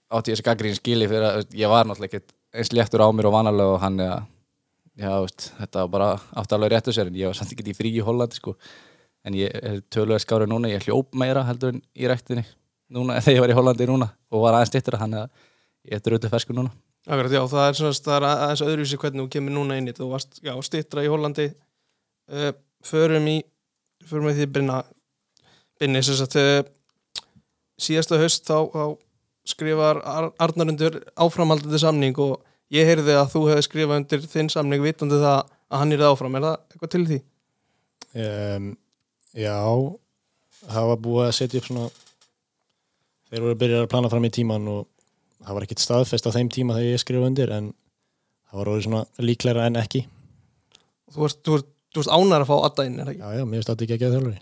átti 0.08 0.32
ég 0.32 0.38
þessi 0.38 0.46
gaggrín 0.46 0.76
skili 0.78 1.08
fyrir 1.08 1.26
að 1.28 1.56
ég 1.58 1.70
var 1.70 1.88
náttúrulega 1.88 2.20
ekki 2.20 2.36
eins 2.56 2.72
léttur 2.72 3.04
á 3.04 3.08
mér 3.12 3.28
og 3.28 3.34
vanalega 3.34 3.74
og 3.74 3.82
hann 3.82 3.98
já, 4.00 5.10
veist, 5.20 5.50
þetta 5.58 5.84
var 5.84 5.90
bara 5.92 6.10
átti 6.40 6.56
alveg 6.56 6.72
réttu 6.72 6.94
sér 6.94 7.10
en 7.10 7.18
ég 7.18 7.30
var 7.30 7.36
samt 7.36 7.52
ekki 7.54 7.74
í 7.74 7.76
frí 7.76 7.92
í 7.92 8.04
Hollandi 8.04 8.38
sko. 8.38 8.54
En 9.28 9.36
ég 9.36 9.52
er 9.52 9.82
tölulega 9.92 10.24
skárið 10.24 10.52
núna 10.52 10.72
ég 10.72 10.86
hljóp 10.86 11.12
meira 11.18 11.44
heldur 11.46 11.74
en 11.74 11.82
í 11.94 12.08
rektinni 12.10 12.44
núna 12.94 13.18
þegar 13.24 13.36
ég 13.36 13.44
var 13.44 13.52
í 13.52 13.58
Hollandi 13.58 13.88
núna 13.90 14.10
og 14.32 14.44
var 14.44 14.58
aðeins 14.58 14.72
stittur 14.72 14.98
hann 15.00 15.16
eða 15.18 15.28
ég 15.88 15.98
er 15.98 16.04
drötu 16.04 16.30
fersku 16.32 16.56
núna. 16.56 16.72
Akkurat, 17.08 17.32
já, 17.32 17.42
það 17.48 17.66
er 17.66 17.76
svona 17.78 17.98
það 18.04 18.16
er 18.16 18.26
aðeins 18.28 18.62
öðruvísi 18.66 19.00
hvernig 19.00 19.24
þú 19.24 19.30
kemur 19.32 19.54
núna 19.54 19.78
inn 19.78 19.86
í 19.88 19.92
þetta. 19.92 20.02
Þú 20.02 20.08
varst, 20.12 20.40
já, 20.44 20.52
stittra 20.66 21.04
í 21.04 21.12
Hollandi 21.12 21.46
uh, 21.48 22.50
förum 22.84 23.28
í 23.30 23.36
förum 24.08 24.28
við 24.28 24.42
því 24.42 24.48
byrna 24.56 24.80
byrni, 25.80 26.02
sem 26.04 26.18
sagt 26.18 26.36
uh, 26.40 26.60
síðasta 27.80 28.18
haust 28.20 28.48
þá, 28.48 28.58
þá 28.74 28.84
skrifar 29.48 30.02
Ar 30.04 30.28
Arnarundur 30.44 31.00
áframhaldandi 31.16 31.80
samning 31.80 32.18
og 32.20 32.42
ég 32.74 32.88
heyrði 32.88 33.16
að 33.16 33.32
þú 33.32 33.44
hefði 33.52 33.64
skrifað 33.64 34.02
undir 34.02 34.26
þinn 34.28 34.52
samning 34.52 34.84
vitandi 34.84 35.20
það 35.22 35.40
að 35.68 35.82
hann 35.82 35.94
er 35.96 36.04
áfram, 36.08 36.36
er 36.36 36.44
það 36.44 36.58
eitthvað 36.68 36.92
til 36.94 37.04
því? 37.08 37.18
Um, 38.18 38.68
já, 39.36 39.56
það 40.68 40.88
var 40.92 41.00
búið 41.04 41.26
að 41.26 41.34
setja 41.38 41.60
upp 41.60 41.68
svona 41.68 41.88
þeir 43.28 43.42
voru 43.44 43.54
að 43.54 43.60
byrja 43.62 43.80
að 43.84 43.90
plana 43.92 44.10
fram 44.12 44.28
í 44.28 44.32
tíman 44.34 44.68
og 44.72 44.86
það 45.44 45.58
var 45.58 45.66
ekkert 45.66 45.82
staðfest 45.84 46.28
á 46.28 46.34
þeim 46.36 46.48
tíma 46.52 46.76
þegar 46.78 46.94
ég 46.94 47.02
skrifa 47.02 47.28
undir 47.28 47.52
en 47.54 47.72
það 48.48 48.60
var 48.60 48.70
orðið 48.72 48.86
svona 48.88 49.02
líklæra 49.28 49.66
en 49.68 49.80
ekki 49.80 50.04
Þú 51.08 51.22
varst, 51.24 51.38
þú 51.44 51.54
varst, 51.54 51.68
þú 51.94 52.02
varst 52.02 52.12
ánar 52.12 52.42
að 52.44 52.50
fá 52.50 52.56
adda 52.68 52.84
inn, 52.88 52.96
er 53.00 53.06
það 53.08 53.12
ekki? 53.14 53.22
Já, 53.22 53.38
já, 53.38 53.44
mér 53.48 53.58
finnst 53.60 53.70
þetta 53.70 53.84
ekki 53.86 53.96
ekki 53.96 54.08
að 54.08 54.16
þjálfari 54.16 54.40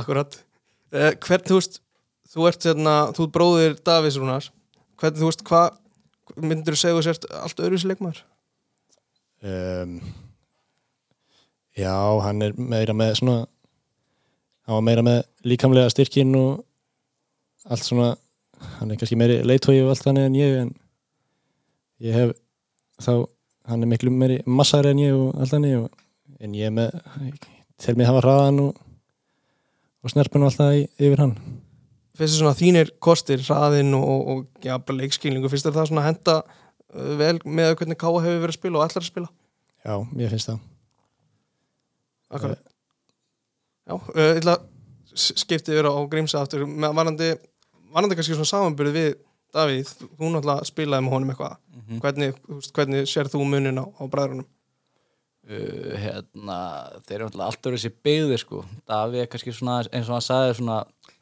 Akkurat 0.00 0.38
uh, 0.38 1.10
Hvern, 1.26 1.44
þú 1.48 1.58
veist, 1.58 1.80
þú 2.32 2.46
ert 2.48 2.68
hérna 2.68 2.94
þú 3.16 3.26
ert 3.26 3.34
bróðir 3.36 3.76
Davís 3.88 4.16
Rúnars 4.20 4.48
Hvern, 5.00 5.18
þú 5.18 5.28
veist, 5.28 5.44
hvað 5.48 5.68
myndir 6.44 6.76
þú 6.76 6.80
segja 6.80 6.96
þú 6.96 7.04
sért 7.08 7.28
allt 7.40 7.60
öðruvísi 7.64 7.88
leikmaður? 7.90 8.22
um, 9.48 9.98
Já, 11.78 11.94
hann 12.24 12.42
er 12.42 12.54
meira 12.58 12.94
með 12.96 13.12
svona 13.20 13.36
hann 14.66 14.74
var 14.78 14.84
meira 14.88 15.04
með 15.06 15.20
líkamlega 15.48 15.92
styrkin 15.92 16.34
og 16.38 16.64
allt 17.70 17.84
svona 17.86 18.08
hann 18.80 18.90
er 18.90 18.98
kannski 19.00 19.16
meiri 19.20 19.40
leitói 19.46 19.78
og 19.84 19.92
allt 19.92 20.02
þannig 20.06 20.26
en 20.28 20.38
ég 20.38 20.56
en 20.64 20.72
ég 22.02 22.14
hef 22.18 22.32
þá, 23.02 23.12
hann 23.70 23.84
er 23.86 23.90
miklu 23.92 24.10
meiri 24.14 24.40
massari 24.46 24.90
en 24.94 25.02
ég 25.04 25.14
og 25.14 25.38
allt 25.38 25.54
þannig 25.54 25.76
og, 25.84 25.88
en 26.42 26.54
ég 26.58 26.68
er 26.70 26.74
með 26.74 26.98
til 27.78 27.94
mig 27.98 28.08
hafa 28.10 28.24
hraðan 28.24 28.58
og, 28.66 28.78
og 30.02 30.10
snerpun 30.12 30.42
og 30.44 30.50
allt 30.50 30.60
það 30.62 30.76
í- 30.82 30.88
yfir 31.08 31.24
hann 31.26 31.36
Finnst 32.18 32.34
þið 32.34 32.40
svona 32.40 32.58
þínir 32.58 32.88
kostir, 32.98 33.42
hraðinn 33.46 33.92
og, 33.94 34.22
og, 34.32 34.38
já, 34.66 34.72
bara 34.82 34.96
leikskilningu, 35.04 35.46
finnst 35.52 35.68
þér 35.68 35.76
það 35.76 35.84
svona 35.92 36.02
henda 36.08 36.34
uh, 36.42 37.12
vel 37.20 37.36
með 37.46 37.76
hvernig 37.78 37.98
Káa 38.00 38.24
hefur 38.24 38.40
verið 38.42 38.50
að 38.50 38.56
spila 38.58 38.80
og 38.80 38.86
ætlar 38.88 39.04
að 39.04 39.10
spila? 39.12 39.28
Já, 39.86 39.94
mér 40.18 40.32
finnst 40.34 40.50
það 40.50 40.58
Akkurat. 42.30 42.60
Já, 43.88 43.94
uh, 43.94 44.10
ég 44.18 44.40
ætla 44.42 44.56
að 44.58 44.66
s- 45.16 45.32
skipta 45.44 45.72
yfir 45.72 45.88
á 45.88 45.94
Grímsa 46.12 46.42
aftur. 46.42 46.66
Með 46.68 46.94
varandi, 46.98 47.30
varandi 47.94 48.18
kannski 48.18 48.36
svona 48.36 48.50
samanbyrði 48.52 48.92
við 48.98 49.16
Davíð, 49.56 49.88
þú 50.18 50.28
náttúrulega 50.34 50.66
spilaði 50.68 51.04
með 51.06 51.12
honum 51.14 51.30
eitthvað. 51.32 51.54
Mm. 51.88 52.00
hvernig, 52.04 52.34
þú 52.44 52.56
veist, 52.58 52.72
hvernig 52.76 53.06
sér 53.08 53.30
þú 53.32 53.44
munin 53.48 53.80
á, 53.80 53.84
á 53.88 54.02
bræðrunum? 54.12 54.44
uh, 55.48 55.94
hérna, 56.02 56.56
þeir 57.08 57.14
eru 57.16 57.28
náttúrulega 57.30 57.46
allt 57.48 57.68
öðru 57.70 57.78
sér 57.80 57.94
byggðir 58.04 58.42
sko. 58.42 58.64
Davíð 58.90 59.22
er 59.22 59.30
kannski 59.32 59.54
svona 59.56 59.78
eins 59.88 60.10
og 60.10 60.18
hann 60.18 60.26
sagði 60.26 60.58
svona 60.58 60.78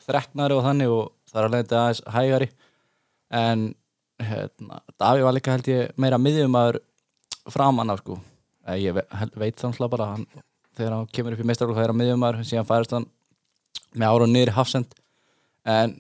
þreknari 0.09 0.57
og 0.59 0.65
þannig 0.67 0.91
og 0.97 1.13
það 1.31 1.39
er 1.39 1.47
alveg 1.49 1.77
aðeins 1.79 2.03
hægari. 2.17 2.49
En 3.31 3.63
hérna, 4.27 4.81
Davíð 4.99 5.23
var 5.29 5.37
líka 5.39 5.55
held 5.55 5.71
ég 5.71 5.95
meira 6.03 6.19
miðjumæður 6.19 6.81
framan 7.55 7.91
af 7.95 8.03
sko. 8.03 8.19
Eh, 8.67 8.81
ég 8.83 8.95
ve 8.99 9.07
held, 9.15 9.37
veit 9.39 9.63
þannig 9.63 9.91
bara 9.95 10.11
hann, 10.17 10.27
þegar 10.77 10.97
hann 10.97 11.09
kemur 11.13 11.37
upp 11.37 11.43
í 11.43 11.47
meistarflokk 11.49 11.79
það 11.79 11.87
er 11.87 11.93
að 11.95 11.99
miðjumæður 12.01 12.47
síðan 12.49 12.69
færist 12.69 12.95
hann 12.97 13.09
með 13.97 14.13
ára 14.13 14.29
niður 14.31 14.53
í 14.53 14.57
hafsend. 14.57 14.95
En 15.67 15.97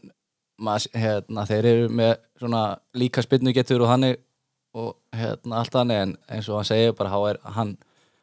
maður, 0.63 0.89
hérna, 1.03 1.47
þeir 1.49 1.69
eru 1.73 1.89
með 2.01 2.13
svona 2.41 2.63
líka 2.97 3.25
spinnu 3.25 3.55
getur 3.57 3.85
og 3.85 3.93
þannig 3.93 4.21
og 4.77 4.93
hérna 5.17 5.61
allt 5.61 5.75
þannig. 5.75 6.03
En 6.05 6.15
eins 6.37 6.51
og 6.51 6.61
hann 6.61 6.69
segir 6.69 6.95
bara 6.99 7.13
þá 7.13 7.19
er 7.31 7.41
hann 7.57 7.75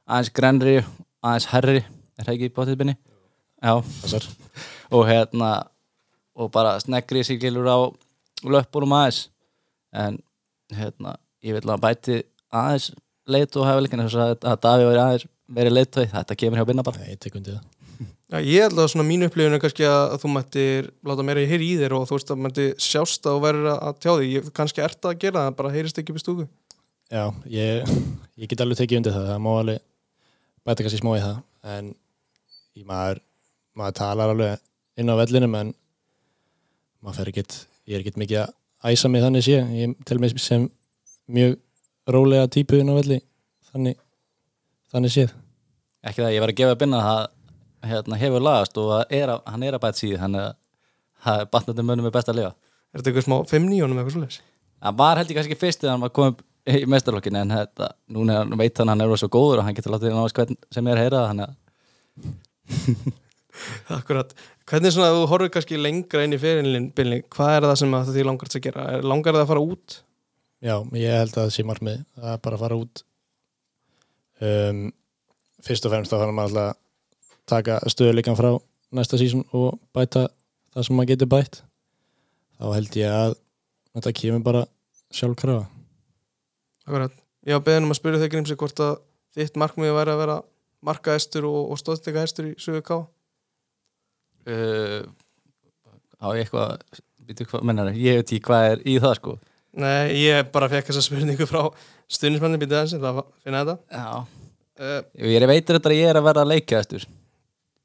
aðeins 0.06 0.34
grenri, 0.38 0.78
aðeins 1.24 1.50
herri 1.54 1.82
er 1.82 2.28
það 2.28 2.34
ekki 2.36 2.50
í 2.50 2.56
bótiðbynni? 2.58 2.96
Já, 3.64 3.74
Þessar 4.04 4.30
og 4.94 5.08
hérna 5.10 5.52
og 6.34 6.50
bara 6.54 6.76
sneggri 6.82 7.24
sig 7.26 7.40
gilur 7.42 7.70
á 7.70 7.80
löpunum 8.46 8.98
aðeins. 9.00 9.28
En 9.94 10.20
hérna, 10.74 11.18
ég 11.46 11.58
vil 11.58 11.66
að 11.66 11.76
hann 11.76 11.86
bæti 11.86 12.22
aðeins 12.54 12.92
leit 13.30 13.56
og 13.56 13.70
eins 13.70 14.16
og 14.18 14.44
að 14.44 14.60
Daví 14.62 14.90
væri 14.90 15.02
aðeins 15.02 15.30
verið 15.56 15.78
leitói, 15.78 16.06
þetta 16.12 16.38
kemur 16.40 16.60
hjá 16.60 16.68
binna 16.70 16.86
bara. 16.86 17.02
Nei, 17.04 17.14
ég 17.14 17.22
tek 17.22 17.38
undir 17.40 17.58
það. 17.58 17.72
Já, 18.34 18.40
ég 18.42 18.64
held 18.66 18.80
að 18.82 18.88
svona 18.90 19.06
mínu 19.06 19.28
upplifun 19.30 19.54
er 19.54 19.62
kannski 19.62 19.86
að 19.86 20.16
þú 20.24 20.30
mættir 20.34 20.88
láta 21.06 21.26
meira 21.26 21.44
í 21.44 21.50
heyri 21.50 21.68
í 21.70 21.74
þér 21.78 21.94
og 22.00 22.08
þú 22.10 22.18
veist 22.18 22.32
að 22.34 22.40
mætti 22.42 22.64
sjást 22.82 23.28
að 23.30 23.36
þú 23.36 23.44
verður 23.44 23.68
að 23.74 24.00
tjá 24.02 24.10
því 24.10 24.30
ég, 24.32 24.48
kannski 24.58 24.82
ert 24.82 25.06
að 25.06 25.20
gera 25.22 25.44
það, 25.44 25.58
bara 25.60 25.74
heyrist 25.76 26.00
ekki 26.02 26.14
upp 26.14 26.18
í 26.18 26.24
stúku. 26.24 26.46
Já, 27.14 27.26
ég, 27.54 27.92
ég 28.42 28.50
get 28.50 28.64
alveg 28.66 28.80
tekið 28.80 29.02
undir 29.02 29.14
það. 29.14 29.28
Það 29.30 29.44
má 29.46 29.52
alveg 29.60 29.84
bæta 30.66 30.88
kannski 30.88 31.02
smá 31.04 31.12
í 31.14 31.22
það. 31.22 31.38
En 31.76 31.92
ég, 31.94 32.88
maður, 32.90 33.22
maður 33.78 33.98
talar 34.02 34.34
alveg 34.34 34.66
inn 34.98 35.14
á 35.14 35.16
vellinum 35.22 35.60
en 35.60 35.76
maður 37.04 37.20
fer 37.20 37.34
ekkit 37.36 37.60
ég 37.86 38.00
er 38.00 38.02
ekkit 38.02 38.20
mikið 38.24 38.42
að 38.48 38.96
æsa 38.96 39.14
mig 39.14 39.26
þannig 39.28 39.46
sé. 39.46 39.62
Ég 39.78 39.94
tel 40.10 40.18
mig 40.24 40.34
sem 40.42 40.66
mjög 41.30 41.60
rólega 42.10 42.50
típu 42.50 42.82
inn 42.82 42.90
á 42.90 42.98
velli 42.98 43.22
þannig, 43.70 44.02
þannig 44.90 45.14
séð 45.14 45.38
ekki 46.04 46.24
það, 46.24 46.34
ég 46.36 46.44
var 46.44 46.54
að 46.54 46.60
gefa 46.62 46.80
binna 46.84 47.02
að 47.02 47.10
það 47.14 47.92
hérna, 47.94 48.20
hefur 48.24 48.44
lagast 48.48 48.78
og 48.80 48.92
að 48.98 49.16
er 49.20 49.34
að, 49.34 49.42
hann 49.54 49.64
er 49.68 49.78
að 49.78 49.84
bæta 49.84 50.00
síði 50.00 50.20
þannig 50.22 50.44
að 50.48 50.54
það 51.24 51.42
er 51.44 51.50
batnandi 51.56 51.86
mönnum 51.90 52.10
er 52.10 52.16
best 52.18 52.32
að 52.34 52.40
lifa 52.42 52.54
Er 52.94 53.02
þetta 53.02 53.10
eitthvað 53.10 53.26
smá 53.26 53.38
5-9 53.50 53.78
eitthvað 53.90 54.14
svoleiðis? 54.18 54.40
hann 54.84 54.98
var 55.00 55.18
held 55.18 55.32
ég 55.32 55.38
kannski 55.40 55.54
ekki 55.56 55.64
fyrst 55.64 55.82
þegar 55.82 55.96
hann 55.96 56.04
var 56.06 56.14
komið 56.14 56.44
í 56.74 56.86
mestarlokkinu 56.94 57.40
en 57.42 57.54
þetta, 57.58 57.88
núna 58.16 58.34
er 58.36 58.42
hann 58.44 58.60
veit 58.60 58.78
hann 58.80 58.92
að 58.92 58.94
hann 58.94 59.04
er 59.08 59.22
svo 59.24 59.30
góður 59.34 59.62
og 59.62 59.68
hann 59.68 59.76
getur 59.78 59.94
látið 59.96 60.14
náðast 60.16 60.38
hvern 60.40 60.58
sem 60.76 60.88
er 60.92 61.00
að 61.00 61.04
heyra 61.08 61.22
það 61.24 61.30
þannig 61.32 61.48
að 61.50 63.14
Akkurat. 63.94 64.32
Hvernig 64.70 64.94
svona, 64.96 65.12
þú 65.14 65.26
horfir 65.30 65.52
kannski 65.54 65.78
lengra 65.80 66.24
inn 66.26 66.34
í 66.36 66.40
fyrirlin, 66.42 66.88
Billy, 66.96 67.20
hvað 67.34 67.58
er 67.58 67.68
það 67.68 67.76
sem 67.84 67.96
að 67.98 68.12
þið 68.16 68.28
langar 68.30 68.50
að 68.50 68.64
gera? 68.66 68.86
Er- 68.96 69.06
Langar 69.12 69.36
það 69.36 69.44
að 69.44 69.52
fara 69.52 69.64
út? 69.68 69.98
Já, 70.64 70.76
ég 70.98 71.18
held 71.20 71.34
að 71.36 71.40
það 71.42 71.52
sé 71.58 71.66
markmið 71.68 72.00
það 72.16 72.30
er 72.34 72.42
bara 72.48 72.58
að 72.58 72.64
fara 72.64 72.78
út 72.80 73.04
um, 74.48 74.80
fyrst 75.64 75.86
og 75.88 75.94
fremst 75.94 76.14
þá 76.14 76.18
þannig 76.22 76.38
maður 76.38 76.50
alltaf 76.50 76.70
að 76.70 76.80
taka 77.54 77.80
stöðuleikan 77.92 78.40
frá 78.40 78.50
næsta 78.94 79.20
sísón 79.20 79.46
og 79.56 79.80
bæta 79.96 80.28
það 80.74 80.88
sem 80.88 80.98
maður 80.98 81.12
getur 81.14 81.32
bætt 81.34 81.62
þá 82.60 82.66
held 82.78 82.98
ég 83.00 83.16
að 83.18 83.36
þetta 83.94 84.16
kemur 84.20 84.46
bara 84.46 84.66
sjálfkrafa 85.14 85.66
Akkurat. 86.84 87.14
Ég 87.48 87.56
var 87.56 87.64
beðin 87.64 87.86
um 87.88 87.94
að 87.94 88.00
spyrja 88.02 88.20
þig 88.20 88.32
Grímsi 88.34 88.56
hvort 88.60 88.80
að 88.84 88.98
þitt 89.38 89.56
markmiði 89.60 89.94
væri 89.96 90.12
að 90.12 90.20
vera 90.20 90.38
markaðestur 90.84 91.48
og, 91.48 91.72
og 91.72 91.80
stóðstekahestur 91.80 92.50
í 92.50 92.54
sögu 92.60 92.82
K. 92.84 92.98
uh, 94.52 95.02
á 96.20 96.28
ég 96.36 96.44
eitthvað 96.44 97.02
býtu 97.24 97.48
hvað 97.48 97.64
mennar, 97.70 97.94
ég 97.96 98.20
veit 98.20 98.28
ekki 98.28 98.44
hvað 98.50 98.70
er 98.74 98.84
í 98.84 98.98
það 99.00 99.18
sko 99.22 99.38
Nei, 99.74 100.14
ég 100.22 100.52
bara 100.54 100.68
fekk 100.70 100.92
þessa 100.92 101.02
spurningu 101.08 101.48
frá 101.50 101.64
stuðnismannin 102.12 102.62
býtið 102.62 102.78
aðeins, 102.78 103.00
það 103.02 103.24
finna 103.42 103.64
þetta. 103.64 103.78
já. 103.90 104.43
Uh, 104.74 105.02
ég 105.22 105.44
veitur 105.46 105.78
þetta 105.78 105.92
að 105.92 106.00
ég 106.00 106.08
er 106.10 106.18
að 106.18 106.26
verða 106.26 106.44
leikjastur 106.50 107.04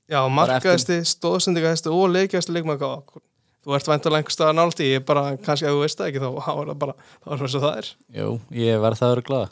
já, 0.09 0.21
markaðesti, 0.33 1.01
stóðsendikahestur 1.05 1.93
og 1.93 2.07
leikmaður 2.15 2.79
K. 2.81 3.25
Þú 3.69 3.75
ert 3.77 3.91
væntalega 3.91 4.23
einhver 4.23 4.33
staðar 4.33 4.57
nált 4.57 4.81
í, 4.81 4.87
ég 4.95 5.03
bara, 5.05 5.25
kannski 5.45 5.67
að 5.69 5.75
þú 5.77 5.83
veist 5.83 5.99
það 6.01 6.09
ekki, 6.09 6.23
þá 6.23 6.29
er 6.31 6.71
það 6.71 6.79
bara, 6.81 6.95
þá 7.21 7.29
er 7.35 7.43
það 7.43 7.51
svo 7.53 7.61
það 7.67 7.77
er. 7.83 7.91
jú, 8.17 8.29
ég 8.57 8.81
verð 8.81 9.01
það 9.03 9.09
að 9.11 9.13
vera 9.15 9.27
glada 9.29 9.51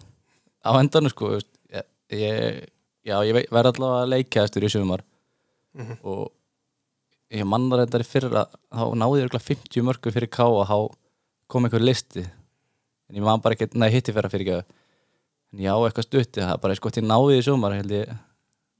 á 0.64 0.70
endanum 0.80 1.12
sko 1.12 1.28
ég, 1.36 1.84
ég, 2.16 2.62
já, 3.04 3.16
ég 3.28 3.38
verð 3.52 3.70
allavega 3.74 4.08
leikjastur 4.14 4.64
í 4.64 4.72
sumar 4.72 5.04
Mhm. 5.76 5.98
og 6.08 6.30
ég 7.36 7.44
mannar 7.44 7.82
þetta 7.84 8.00
í 8.00 8.08
fyrra 8.08 8.46
þá 8.48 8.84
náði 8.96 9.18
ég 9.20 9.26
örugglega 9.26 9.48
50 9.50 9.84
mörgum 9.84 10.14
fyrir 10.16 10.30
K 10.32 10.46
og 10.48 10.64
þá 10.70 10.78
kom 11.52 11.66
einhver 11.68 11.84
listi 11.84 12.24
en 12.24 13.18
ég 13.20 13.20
man 13.26 13.42
bara 13.44 13.52
ekki, 13.58 13.68
neða 13.76 13.92
hitti 13.92 14.14
fyrir 14.16 14.30
að 14.30 14.32
fyrir 14.38 14.48
en 14.48 14.64
já, 15.56 15.72
eitthvað 15.74 16.08
stutti 16.08 16.42
það 16.42 16.54
er 16.54 16.62
bara 16.62 16.78
sko, 16.78 16.92
ég 16.96 17.06
náði 17.06 17.34
því 17.34 17.42
í 17.42 17.46
sumar 17.46 17.76
held 17.76 17.94
ég. 17.96 18.16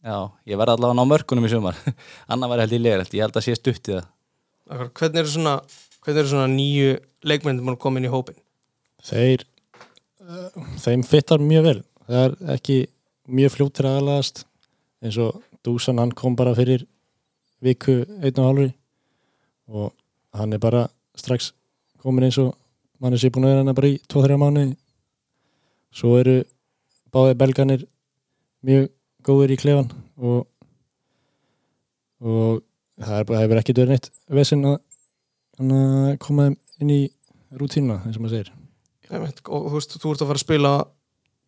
Já, 0.06 0.18
ég 0.46 0.60
verð 0.60 0.76
allavega 0.76 0.94
að 0.94 1.00
ná 1.00 1.12
mörgunum 1.12 1.46
í 1.48 1.52
sumar. 1.52 1.78
Annar 2.32 2.52
verð 2.52 2.66
held 2.66 2.76
ég 2.76 2.84
legar, 2.84 3.06
ég 3.12 3.26
held 3.26 3.38
að 3.38 3.46
sé 3.46 3.56
stutti 3.58 3.96
það. 3.96 4.08
Akkurat. 4.66 4.96
Hvernig 4.98 5.22
eru 5.22 5.32
svona, 5.34 5.54
hvernig 6.02 6.22
eru 6.22 6.32
svona 6.32 6.50
nýju 6.52 6.96
leikmennir 7.26 7.64
búin 7.66 7.76
að 7.78 7.82
koma 7.86 8.00
inn 8.00 8.08
í 8.08 8.12
hópin? 8.12 8.38
þeir 9.06 9.44
uh, 10.24 10.50
þeim 10.82 11.04
fittar 11.06 11.42
mjög 11.42 11.68
vel. 11.68 11.78
Það 12.06 12.22
er 12.22 12.36
ekki 12.56 12.78
mjög 13.26 13.56
fljóttir 13.56 13.88
aðalagast 13.90 14.44
eins 15.04 15.18
og 15.22 15.42
Dúsan 15.66 15.98
hann 15.98 16.12
kom 16.14 16.36
bara 16.38 16.54
fyrir 16.54 16.84
viku 17.64 18.04
einn 18.22 18.36
og 18.38 18.44
hálfri. 18.46 18.68
Og 19.66 19.88
hann 20.38 20.54
er 20.54 20.62
bara 20.62 20.84
strax 21.18 21.50
komin 22.02 22.28
eins 22.28 22.38
og 22.38 22.52
mann 23.02 23.16
er 23.16 23.20
sér 23.20 23.32
búin 23.34 23.48
að 23.48 23.54
vera 23.54 23.64
hann 23.64 23.78
bara 23.78 23.90
í 23.90 23.96
2-3 24.06 24.38
mánu 24.40 24.66
svo 25.96 26.12
eru 26.20 26.36
báði 27.16 27.38
belganir 27.40 27.86
mjög 28.66 28.90
góður 29.26 29.54
í 29.54 29.58
klefan 29.60 29.90
og 30.16 30.44
og 32.20 32.62
það 33.00 33.18
er 33.18 33.26
bara, 33.28 33.40
hefur 33.42 33.60
ekki 33.60 33.74
verið 33.76 33.92
neitt 33.94 34.10
vesinn 34.38 34.68
að, 34.68 34.76
að 35.60 36.14
koma 36.22 36.48
inn 36.80 36.92
í 36.92 37.00
rútínuna, 37.56 38.00
eins 38.04 38.16
og 38.16 38.24
maður 38.24 38.38
segir. 38.38 38.54
Einmitt, 39.10 39.42
og 39.46 39.68
þú 39.68 39.74
veist, 39.76 39.98
þú 40.00 40.12
ert 40.12 40.22
að 40.24 40.30
fara 40.30 40.40
að 40.40 40.44
spila 40.44 40.72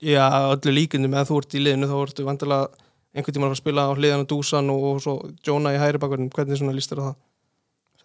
já, 0.04 0.24
öllu 0.52 0.74
líkundum 0.74 1.16
eða 1.16 1.28
þú 1.28 1.40
ert 1.42 1.56
í 1.56 1.62
liðinu 1.64 1.88
þá 1.90 1.96
ertu 2.02 2.26
vantilega 2.26 2.84
einhvern 3.16 3.34
tíma 3.34 3.48
að 3.48 3.50
fara 3.50 3.56
að 3.56 3.62
spila 3.62 3.86
á 3.88 3.92
hliðan 3.96 4.24
og 4.24 4.28
Dúsan 4.30 4.70
og, 4.72 4.84
og 4.90 5.00
svo 5.02 5.14
Jóna 5.46 5.74
í 5.74 5.80
hæri 5.80 6.00
bakverðin 6.02 6.30
hvernig 6.34 6.60
svona 6.60 6.76
líst 6.76 6.92
þér 6.92 7.02
það? 7.06 7.16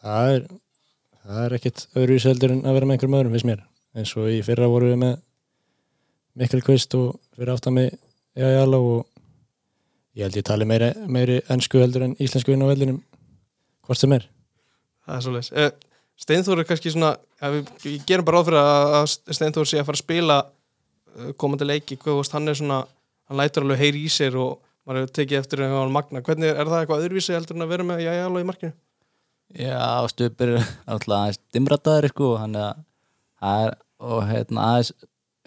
það 0.04 0.32
er 0.32 0.48
það 1.24 1.44
er 1.44 1.58
ekkit 1.60 1.86
öðruvísi 1.94 2.32
heldur 2.32 2.56
en 2.56 2.64
að 2.66 2.80
vera 2.80 2.90
með 2.90 2.98
einhverjum 2.98 3.20
öðrum 3.20 3.38
finnst 3.38 3.50
mér, 3.52 3.62
eins 4.00 4.16
og 4.18 4.32
í 4.32 4.40
fyrra 4.48 4.72
voru 4.72 4.90
við 4.90 5.00
með 5.04 5.14
Mikkel 6.40 6.64
Kvist 6.66 6.96
og 6.98 7.20
fyrir 7.36 7.54
aftan 7.54 7.76
með 7.78 7.92
Jajala 8.40 8.80
og 8.82 9.04
ég 10.18 10.26
held 10.26 10.38
ég 10.40 10.46
tali 10.48 10.66
meiri, 10.66 10.92
meiri 11.06 11.42
ennsku 11.54 11.82
heldur 11.82 12.08
en 12.08 12.16
íslensku 12.22 12.54
inn 12.54 12.66
á 12.66 12.70
vellinum 12.70 13.02
hvort 13.86 14.00
sem 14.00 14.14
er 14.16 14.26
Það 15.04 15.16
er 15.16 15.24
svoleiðis. 15.26 15.52
Eh, 15.60 15.72
Steinþór 16.24 16.62
er 16.62 16.68
kannski 16.70 16.92
svona, 16.94 17.16
ja, 17.42 17.50
við, 17.52 17.72
við 17.84 18.04
gerum 18.08 18.28
bara 18.28 18.40
ráð 18.40 18.50
fyrir 18.50 18.60
að 18.62 19.08
Steinþór 19.36 19.70
sé 19.70 19.82
að 19.82 19.88
fara 19.90 20.00
að 20.00 20.04
spila 20.04 20.38
uh, 20.46 21.32
komandi 21.42 21.68
leiki, 21.68 21.98
veist, 22.06 22.36
hann 22.38 22.48
er 22.48 22.58
svona, 22.60 22.78
hann 23.28 23.40
lætur 23.42 23.66
alveg 23.66 23.82
heyri 23.82 24.06
í 24.06 24.12
sér 24.14 24.38
og 24.40 24.62
maður 24.88 25.04
hefur 25.04 25.16
tekið 25.20 25.40
eftir 25.42 25.66
hann 25.66 25.94
magna. 25.94 26.24
Hvernig 26.24 26.54
er 26.54 26.70
það 26.70 26.80
eitthvað 26.80 27.04
öðruvísi 27.04 27.36
heldur 27.36 27.60
en 27.60 27.66
að 27.66 27.74
vera 27.74 27.88
með 27.90 28.06
alveg 28.14 28.46
í 28.46 28.50
markinu? 28.52 28.76
Já, 29.60 29.84
stupir 30.10 30.56
er 30.56 30.70
alltaf 30.90 31.18
aðeins 31.18 31.42
dimrataður 31.54 32.14
sko, 32.14 32.30
hann 32.42 32.56
er, 32.58 32.80
hann 33.44 33.68
er 33.68 33.76
og 34.04 34.24
hérna 34.30 34.70
aðeins 34.70 34.94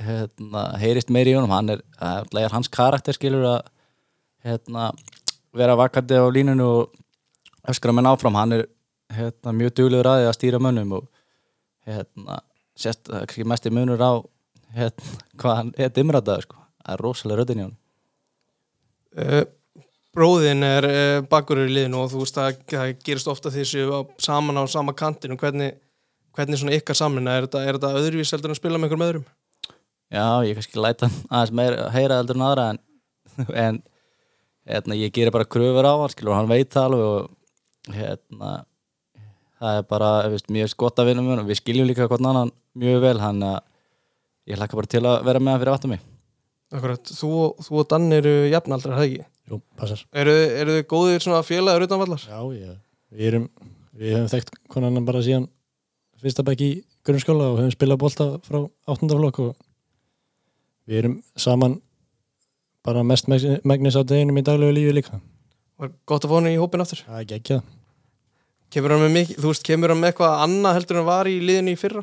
hérna, 0.02 0.64
heyrist 0.80 1.10
meiri 1.12 1.32
í 1.32 1.36
honum, 1.38 1.52
hann 1.54 1.72
er, 1.76 1.82
alltaf 2.02 2.42
er 2.42 2.54
hans 2.54 2.68
karakter 2.72 3.16
skilur 3.16 3.46
að 3.48 3.70
hérna, 4.46 4.90
vera 5.56 5.76
vakandi 5.78 6.18
á 6.20 6.26
línunu 6.28 6.66
og 6.66 6.96
öskra 7.70 7.94
menn 7.96 8.08
áfram, 8.08 8.36
hann 8.38 8.58
er 8.58 8.66
hérna, 9.16 9.54
mjög 9.56 9.76
duglegur 9.80 10.10
að 10.10 10.20
því 10.20 10.28
að 10.28 10.36
stýra 10.38 10.60
mönnum 10.62 10.96
og 11.00 11.08
hérna, 11.88 12.40
sérst, 12.78 13.08
er 13.08 13.48
mest 13.48 13.68
í 13.68 13.72
munur 13.74 14.02
á 14.04 14.12
hérna, 14.76 15.16
hvað 15.40 15.60
hann 15.60 15.74
er 15.80 15.92
dimrataður 15.96 16.48
sko, 16.48 16.60
það 16.84 16.96
er 16.96 17.04
rosalega 17.06 17.40
röddin 17.40 17.62
í 17.62 17.66
honum. 17.66 17.78
Uh, 19.16 19.44
bróðin 20.16 20.64
er 20.66 20.86
uh, 20.90 21.24
bakverður 21.30 21.70
í 21.70 21.76
liðinu 21.78 22.02
og 22.02 22.12
þú 22.12 22.22
veist, 22.24 22.36
það, 22.36 22.60
það 22.68 22.92
gerist 23.06 23.32
ofta 23.32 23.52
því 23.54 23.64
á- 23.88 24.12
saman 24.20 24.60
á 24.60 24.64
sama 24.68 24.92
kantinu. 24.96 25.38
Hvernig, 25.40 25.78
hvernig 26.36 26.60
svona 26.60 26.76
ykkar 26.76 26.98
samin, 26.98 27.28
er 27.32 27.46
þetta, 27.46 27.62
er 27.64 27.78
þetta 27.78 27.92
en 28.44 28.52
að 28.52 28.60
spila 28.60 28.76
með 28.76 28.90
einhverjum 28.90 29.06
öðrum? 29.08 29.26
Já, 30.12 30.26
ég 30.46 30.54
kannski 30.54 30.78
læta 30.78 31.08
hann 31.08 31.16
aðeins 31.30 31.54
meira 31.58 31.90
heyra 31.94 32.20
heldur 32.20 32.38
en 32.38 32.46
aðra 32.46 32.66
en, 32.72 32.80
en 33.66 33.78
hérna, 34.66 34.98
ég 34.98 35.14
gerir 35.14 35.34
bara 35.34 35.48
kröfur 35.48 35.86
á 35.86 35.94
hann 35.98 36.12
skilur, 36.12 36.36
hann 36.36 36.50
veit 36.50 36.70
það 36.74 36.88
alveg 36.90 37.06
og 37.10 37.94
hérna 37.96 38.52
það 39.56 39.80
er 39.80 39.88
bara, 39.90 40.10
veist, 40.30 40.50
mjög 40.52 40.76
gott 40.78 41.00
að 41.00 41.10
vinna 41.10 41.24
með 41.24 41.34
hann 41.34 41.44
og 41.44 41.50
við 41.50 41.60
skiljum 41.62 41.88
líka 41.90 42.06
hvern 42.10 42.30
annan 42.30 42.52
mjög 42.78 43.00
vel 43.02 43.16
hann 43.22 43.42
að 43.46 43.58
ég 44.46 44.60
hlakka 44.60 44.78
bara 44.78 44.92
til 44.94 45.02
að 45.02 45.22
vera 45.26 45.42
með 45.42 45.56
hann 45.56 45.64
fyrir 45.64 45.74
aftan 45.74 45.94
mig 45.96 46.04
Akkurat, 46.74 47.12
þú, 47.14 47.30
þú 47.62 47.76
og 47.78 47.84
Dan 47.92 48.10
eru 48.10 48.32
jafnaldrar, 48.50 48.96
er 48.96 48.98
það 48.98 49.04
ekki? 49.06 49.26
Jú, 49.46 49.58
passar 49.78 50.00
Eru, 50.18 50.32
eru 50.34 50.74
þið 50.74 50.88
góðir 50.90 51.22
svona 51.22 51.44
félagar 51.46 51.84
utanvallar? 51.86 52.24
Já, 52.26 52.40
já, 52.58 52.72
við 53.14 53.28
erum 53.30 53.44
við 53.96 54.16
höfum 54.16 54.32
þekkt 54.32 54.58
konan 54.72 54.90
annan 54.90 55.06
bara 55.06 55.22
síðan 55.24 55.46
fyrsta 56.22 56.44
bekk 56.46 56.64
í 56.66 56.70
grunnskóla 57.06 57.52
og 57.52 57.60
höfum 57.60 57.74
spilað 57.74 58.00
bolta 58.02 58.26
frá 58.44 58.64
áttundaflokk 58.90 59.40
og 59.44 59.54
við 60.86 60.98
erum 61.02 61.16
saman 61.36 61.80
bara 62.86 63.02
mest 63.02 63.26
megnis- 63.28 63.98
á 63.98 64.02
deginum 64.06 64.38
í 64.38 64.44
daglegu 64.46 64.72
lífi 64.76 64.92
líka 64.94 65.20
Var 65.76 65.90
gott 66.08 66.24
að 66.24 66.30
hann 66.36 66.46
í 66.48 66.56
hópin 66.56 66.80
aftur? 66.80 67.02
það 67.06 67.20
er 67.20 67.28
geggjað 67.32 67.62
Kemur 68.70 68.90
hann 68.90 69.02
með 69.06 69.12
mikið, 69.14 69.36
þú 69.42 69.50
veist, 69.52 69.62
kemur 69.62 69.92
hann 69.92 70.00
með 70.02 70.10
eitthvað 70.12 70.40
annað 70.42 70.74
heldur 70.76 70.98
en 71.00 71.04
var 71.06 71.28
í 71.30 71.36
liðinu 71.38 71.70
í 71.74 71.78
fyrra? 71.78 72.02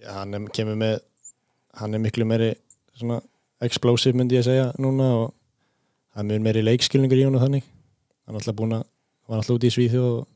Já, 0.00 0.12
hann 0.16 0.34
er, 0.34 0.46
kemur 0.56 0.76
með 0.80 0.94
hann 1.76 1.94
er 1.94 2.00
miklu 2.00 2.24
meiri 2.24 2.54
svona 2.96 3.18
explosive 3.60 4.16
myndi 4.16 4.36
ég 4.38 4.44
að 4.44 4.48
segja 4.50 4.68
núna 4.80 5.08
og 5.18 5.34
hann 6.16 6.30
er 6.32 6.40
meiri 6.40 6.62
leikskilningur 6.64 7.20
í 7.20 7.26
hún 7.28 7.36
og 7.36 7.44
þannig 7.44 7.64
hann 7.66 8.34
er 8.36 8.40
alltaf 8.40 8.56
búin 8.56 8.72
að 8.78 8.84
hann 8.86 9.32
var 9.34 9.42
alltaf 9.42 9.56
út 9.58 9.66
í 9.68 9.72
Svíþjóð 9.74 10.08
og 10.14 10.26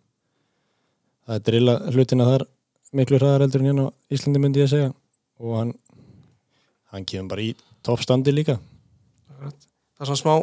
það 1.26 1.34
er 1.38 1.44
drilla 1.48 1.74
hlutina 1.94 2.26
þar 2.28 2.44
miklu 3.00 3.20
hraðar 3.20 3.44
heldur 3.46 3.62
en 3.64 3.70
hérna 3.70 3.86
á 3.88 3.90
Íslandi 4.12 4.42
myndi 4.44 4.60
ég 4.60 4.68
að 4.68 4.74
segja 4.74 4.90
og 5.40 5.56
hann 5.56 5.72
hann 6.92 7.06
kemur 7.08 7.34
bara 7.34 7.46
í 7.46 7.54
toppstandi 7.86 8.34
líka. 8.34 8.58
Það 9.40 10.04
er 10.04 10.10
svona 10.10 10.20
smá, 10.20 10.34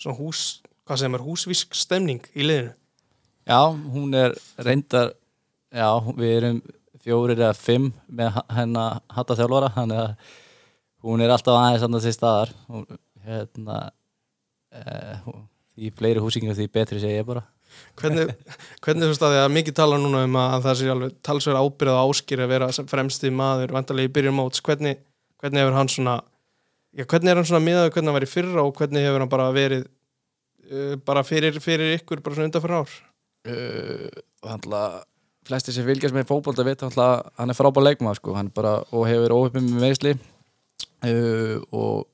svona 0.00 0.18
hús, 0.20 0.42
hvað 0.86 1.02
sem 1.02 1.16
er, 1.18 1.24
húsvísk 1.26 1.76
stemning 1.76 2.26
í 2.34 2.46
liðinu. 2.46 2.74
Já, 3.46 3.60
hún 3.70 4.14
er 4.18 4.34
reyndar 4.58 5.12
já, 5.70 5.88
við 6.16 6.32
erum 6.40 6.60
fjórir 7.06 7.38
eða 7.38 7.54
fimm 7.54 7.90
með 8.10 8.40
hennar 8.56 9.02
hatta 9.14 9.36
þjálfara 9.38 9.72
þannig 9.76 10.00
að 10.02 10.32
hún 11.06 11.22
er 11.22 11.32
alltaf 11.34 11.58
aðeins 11.58 11.84
annað 11.86 12.06
til 12.08 12.14
staðar 12.16 12.54
hún, 12.66 12.86
hérna 13.26 13.76
eh, 14.74 15.28
því 15.76 15.92
fleiri 15.98 16.24
húsingar 16.24 16.56
því 16.58 16.66
betri 16.74 17.02
segi 17.02 17.20
ég 17.20 17.28
bara 17.28 17.44
hvernig, 18.00 18.32
hvernig 18.82 19.06
þú 19.06 19.12
veist 19.12 19.26
að 19.26 19.36
því 19.36 19.42
að 19.44 19.54
mikið 19.58 19.78
tala 19.78 20.00
núna 20.02 20.24
um 20.26 20.40
að 20.42 20.66
það 20.66 20.78
sé 20.80 20.90
alveg 20.94 21.18
talsverð 21.28 21.62
ábyrð 21.62 21.94
og 21.94 22.10
áskýr 22.10 22.44
að 22.44 22.52
vera 22.56 22.70
sem 22.74 22.88
fremsti 22.90 23.32
maður 23.34 23.76
vantarlega 23.76 24.10
í 24.10 24.14
byrjun 24.16 24.38
móts, 24.40 24.64
hvernig, 24.66 25.02
hvernig 25.42 25.62
hefur 25.62 25.76
hann 25.76 25.92
svona 25.92 26.16
já, 26.96 27.04
hvernig 27.04 27.32
er 27.32 27.40
hann 27.40 27.48
svona 27.48 27.64
miðað 27.64 27.90
hvernig 27.90 28.10
hann 28.10 28.18
var 28.18 28.26
í 28.26 28.30
fyrra 28.30 28.64
og 28.64 28.78
hvernig 28.78 29.06
hefur 29.06 29.24
hann 29.24 29.32
bara 29.32 29.50
verið 29.54 29.84
uh, 30.70 30.94
bara 31.06 31.24
fyrir, 31.26 31.60
fyrir 31.62 31.98
ykkur 31.98 32.22
bara 32.24 32.38
svona 32.38 32.50
undan 32.50 32.64
fyrir 32.64 32.80
ár? 32.80 32.96
Uh, 33.46 34.24
Þannig 34.46 34.78
að 34.78 34.96
flesti 35.46 35.74
sem 35.74 35.86
fylgjast 35.86 36.14
með 36.14 36.28
fótbolta 36.30 36.64
veit 36.66 36.82
hann 36.82 37.50
er 37.52 37.56
frábær 37.56 37.84
leikmaður 37.84 38.18
sko. 38.18 38.34
bara, 38.54 38.80
og 38.90 39.06
hefur 39.06 39.34
óöfum 39.36 39.68
með 39.68 39.84
meðsli 39.84 40.14
uh, 40.16 41.60
og 41.70 42.06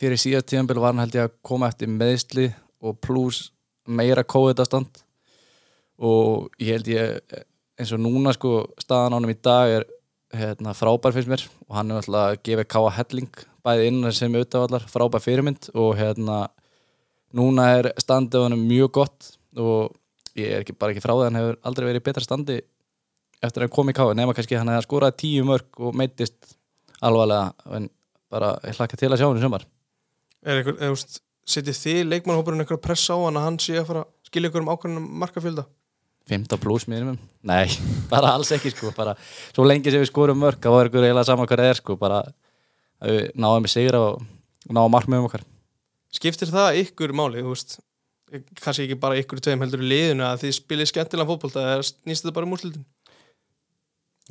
fyrir 0.00 0.20
síðast 0.20 0.48
tíðanbíl 0.50 0.80
var 0.80 0.94
hann 0.94 1.04
held 1.04 1.16
ég 1.16 1.28
að 1.28 1.36
koma 1.44 1.68
eftir 1.72 1.92
meðsli 1.92 2.50
og 2.84 2.98
pluss 3.00 3.50
meira 3.86 4.24
kóðitastand 4.24 5.02
og 5.96 6.50
ég 6.60 6.76
held 6.76 6.90
ég 6.92 7.44
eins 7.76 7.92
og 7.92 8.00
núna 8.00 8.32
sko 8.36 8.66
staðan 8.80 9.16
ánum 9.16 9.32
í 9.32 9.38
dag 9.40 9.78
er 9.78 9.86
hérna, 10.34 10.74
frábær 10.76 11.14
finnst 11.14 11.30
mér. 11.30 11.44
Og 11.68 11.76
hann 11.78 11.90
er 11.90 12.00
alltaf 12.00 12.22
að 12.22 12.38
gefa 12.46 12.66
káa 12.76 12.92
helling 12.98 13.42
bæði 13.66 13.90
innan 13.90 14.14
sem 14.14 14.34
auðvitaðvallar, 14.34 14.86
frábær 14.90 15.24
fyrirmynd. 15.24 15.70
Og 15.74 15.96
hérna 15.98 16.46
núna 17.36 17.68
er 17.78 17.90
standið 18.00 18.46
hann 18.46 18.58
mjög 18.66 18.92
gott. 19.00 19.30
Og 19.58 19.92
ég 20.38 20.52
er 20.52 20.64
ekki, 20.64 20.76
bara 20.76 20.94
ekki 20.94 21.04
frá 21.04 21.14
það 21.14 21.28
hann 21.28 21.40
hefur 21.40 21.60
aldrei 21.68 21.88
verið 21.90 22.02
í 22.02 22.06
betra 22.08 22.24
standi 22.24 22.58
eftir 23.44 23.62
að 23.62 23.66
hann 23.66 23.74
kom 23.76 23.92
í 23.92 23.94
káa 23.96 24.16
nema 24.16 24.34
kannski 24.36 24.56
hann 24.58 24.70
hefði 24.72 24.86
skorað 24.86 25.16
tíu 25.20 25.44
mörg 25.48 25.80
og 25.80 25.96
meittist 25.96 26.56
alvarlega. 27.04 27.52
En 27.76 27.88
bara 28.32 28.56
hlakka 28.64 28.98
til 28.98 29.12
að 29.12 29.20
sjá 29.20 29.28
hann 29.28 29.40
í 29.40 29.44
sumar. 29.44 29.66
Er 30.46 30.60
eitthvað, 30.60 30.82
eða 30.82 30.94
veist, 30.94 31.20
setið 31.46 31.80
þið 31.80 32.04
leikmannhópurinn 32.10 32.64
eitthvað 32.64 32.84
pressa 32.84 33.16
á 33.16 33.18
hann 33.22 33.38
að 33.38 33.46
hann 33.46 33.58
sé 33.62 33.76
að 33.80 33.88
fara 33.90 34.04
að 34.04 34.30
skilja 34.30 34.50
ykkur 34.50 34.64
um 34.64 34.72
ákveðnum 34.72 35.10
markafjölda 35.22 35.66
15 36.30 36.58
pluss 36.62 36.88
minimum, 36.90 37.18
nei, 37.46 37.66
bara 38.12 38.34
alls 38.34 38.50
ekki 38.56 38.72
sko, 38.74 38.90
bara 38.96 39.14
svo 39.52 39.66
lengi 39.66 39.92
sem 39.92 40.02
við 40.02 40.10
skorum 40.10 40.40
mörg 40.42 40.58
þá 40.62 40.72
er 40.72 40.90
ykkur 40.90 41.06
eiginlega 41.06 41.28
saman 41.28 41.46
hvað 41.46 41.62
það 41.62 41.72
er 41.72 41.80
sko 41.80 41.98
bara 42.00 42.22
að 43.02 43.12
við 43.12 43.28
náum 43.38 43.62
með 43.62 43.74
sigra 43.76 44.00
og 44.02 44.24
náum 44.66 44.90
markmiðum 44.92 45.28
okkar. 45.28 45.44
Skiptir 46.16 46.50
það 46.50 46.80
ykkur 46.82 47.14
máli, 47.14 47.44
þú 47.44 47.52
veist 47.52 47.78
kannski 48.58 48.86
ekki 48.86 48.98
bara 48.98 49.18
ykkur 49.20 49.40
tveim 49.44 49.62
heldur 49.62 49.82
í 49.84 49.88
liðinu 49.90 50.24
að 50.26 50.44
þið 50.44 50.54
spilir 50.56 50.88
skemmtilega 50.90 51.28
fótbolta 51.28 51.62
eða 51.62 51.86
snýst 51.86 52.24
þetta 52.24 52.34
bara 52.34 52.48
um 52.48 52.54
úrslitin? 52.56 52.86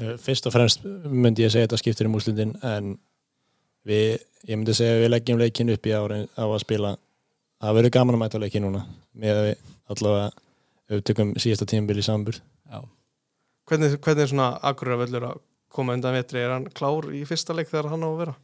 Eh, 0.01 0.15
Fyrst 0.19 0.47
og 0.49 0.55
fremst 0.55 0.83
myndi 1.07 1.45
ég 1.45 1.53
segja 1.53 1.69
þetta 1.69 1.79
skiptir 1.79 2.09
um 2.09 2.17
úrslindin 2.19 2.55
en 2.65 2.95
við, 3.87 4.17
ég 4.43 4.59
myndi 4.59 4.75
segja 4.75 4.97
að 4.97 5.05
við 5.05 5.13
leggjum 5.13 5.39
leikin 5.39 5.71
upp 5.71 5.87
í 5.87 5.95
ári 5.95 6.19
á 6.35 6.43
að 6.43 6.59
spila. 6.65 6.95
Það 7.63 7.77
verður 7.79 7.95
gaman 7.95 8.17
að 8.17 8.23
mæta 8.25 8.41
leikin 8.43 8.65
núna 8.67 8.83
með 9.15 9.39
að 9.39 9.47
við 9.47 9.63
allavega 9.95 10.44
við 10.91 11.03
tökum 11.09 11.33
síðasta 11.41 11.67
tímabil 11.69 11.99
í 12.01 12.05
sambur 12.05 12.37
Já, 12.39 12.79
hvernig, 13.69 13.95
hvernig 14.03 14.25
er 14.25 14.31
svona 14.31 14.49
Akureyravöllur 14.69 15.27
að 15.31 15.39
koma 15.75 15.95
undan 15.97 16.15
vetri? 16.15 16.39
Er 16.45 16.53
hann 16.55 16.67
klár 16.71 17.07
í 17.13 17.23
fyrsta 17.27 17.55
leik 17.57 17.67
þegar 17.71 17.91
hann 17.93 18.05
á 18.05 18.09
að 18.09 18.19
vera? 18.23 18.35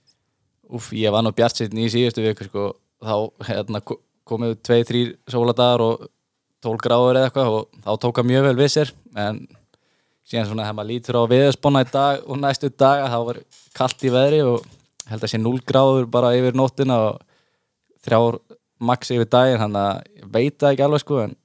Úf, 0.71 0.91
ég 0.95 1.11
var 1.13 1.23
nú 1.25 1.31
bjart 1.35 1.57
sitt 1.61 1.73
í 1.75 1.87
síðustu 1.91 2.23
viku 2.25 2.47
sko, 2.47 2.65
þá 3.03 3.15
hérna, 3.47 3.81
ko- 3.83 3.99
komuðu 4.27 4.57
tvei, 4.63 4.81
þrýr 4.87 5.09
sóladagar 5.31 5.81
og 5.85 6.05
tól 6.63 6.77
gráður 6.79 7.17
eða 7.19 7.29
eitthvað 7.29 7.55
og 7.57 7.79
þá 7.83 7.91
tók 8.03 8.19
hann 8.21 8.29
mjög 8.29 8.45
vel 8.45 8.55
við 8.59 8.69
sér. 8.75 8.91
En 9.17 9.39
síðan 10.29 10.47
svona 10.51 10.67
þegar 10.67 10.77
maður 10.77 10.91
lítur 10.91 11.17
á 11.19 11.23
viðsponna 11.31 11.81
í 11.83 11.89
dag 11.91 12.21
og 12.29 12.39
næstu 12.39 12.69
daga 12.71 13.09
þá 13.11 13.17
var 13.31 13.39
kallt 13.75 14.05
í 14.07 14.11
veðri 14.13 14.41
og 14.47 14.67
held 15.11 15.25
að 15.25 15.31
sé 15.33 15.39
0 15.41 15.59
gráður 15.67 16.07
bara 16.13 16.33
yfir 16.37 16.55
nóttina 16.55 16.99
og 17.09 17.19
þrjár 18.05 18.37
max 18.79 19.11
yfir 19.13 19.27
daginn 19.33 19.59
þannig 19.63 19.81
að 19.89 20.03
ég 20.21 20.29
veit 20.37 20.55
það 20.61 20.71
ekki 20.75 20.85
alveg 20.87 21.03
sko 21.03 21.19
en 21.25 21.35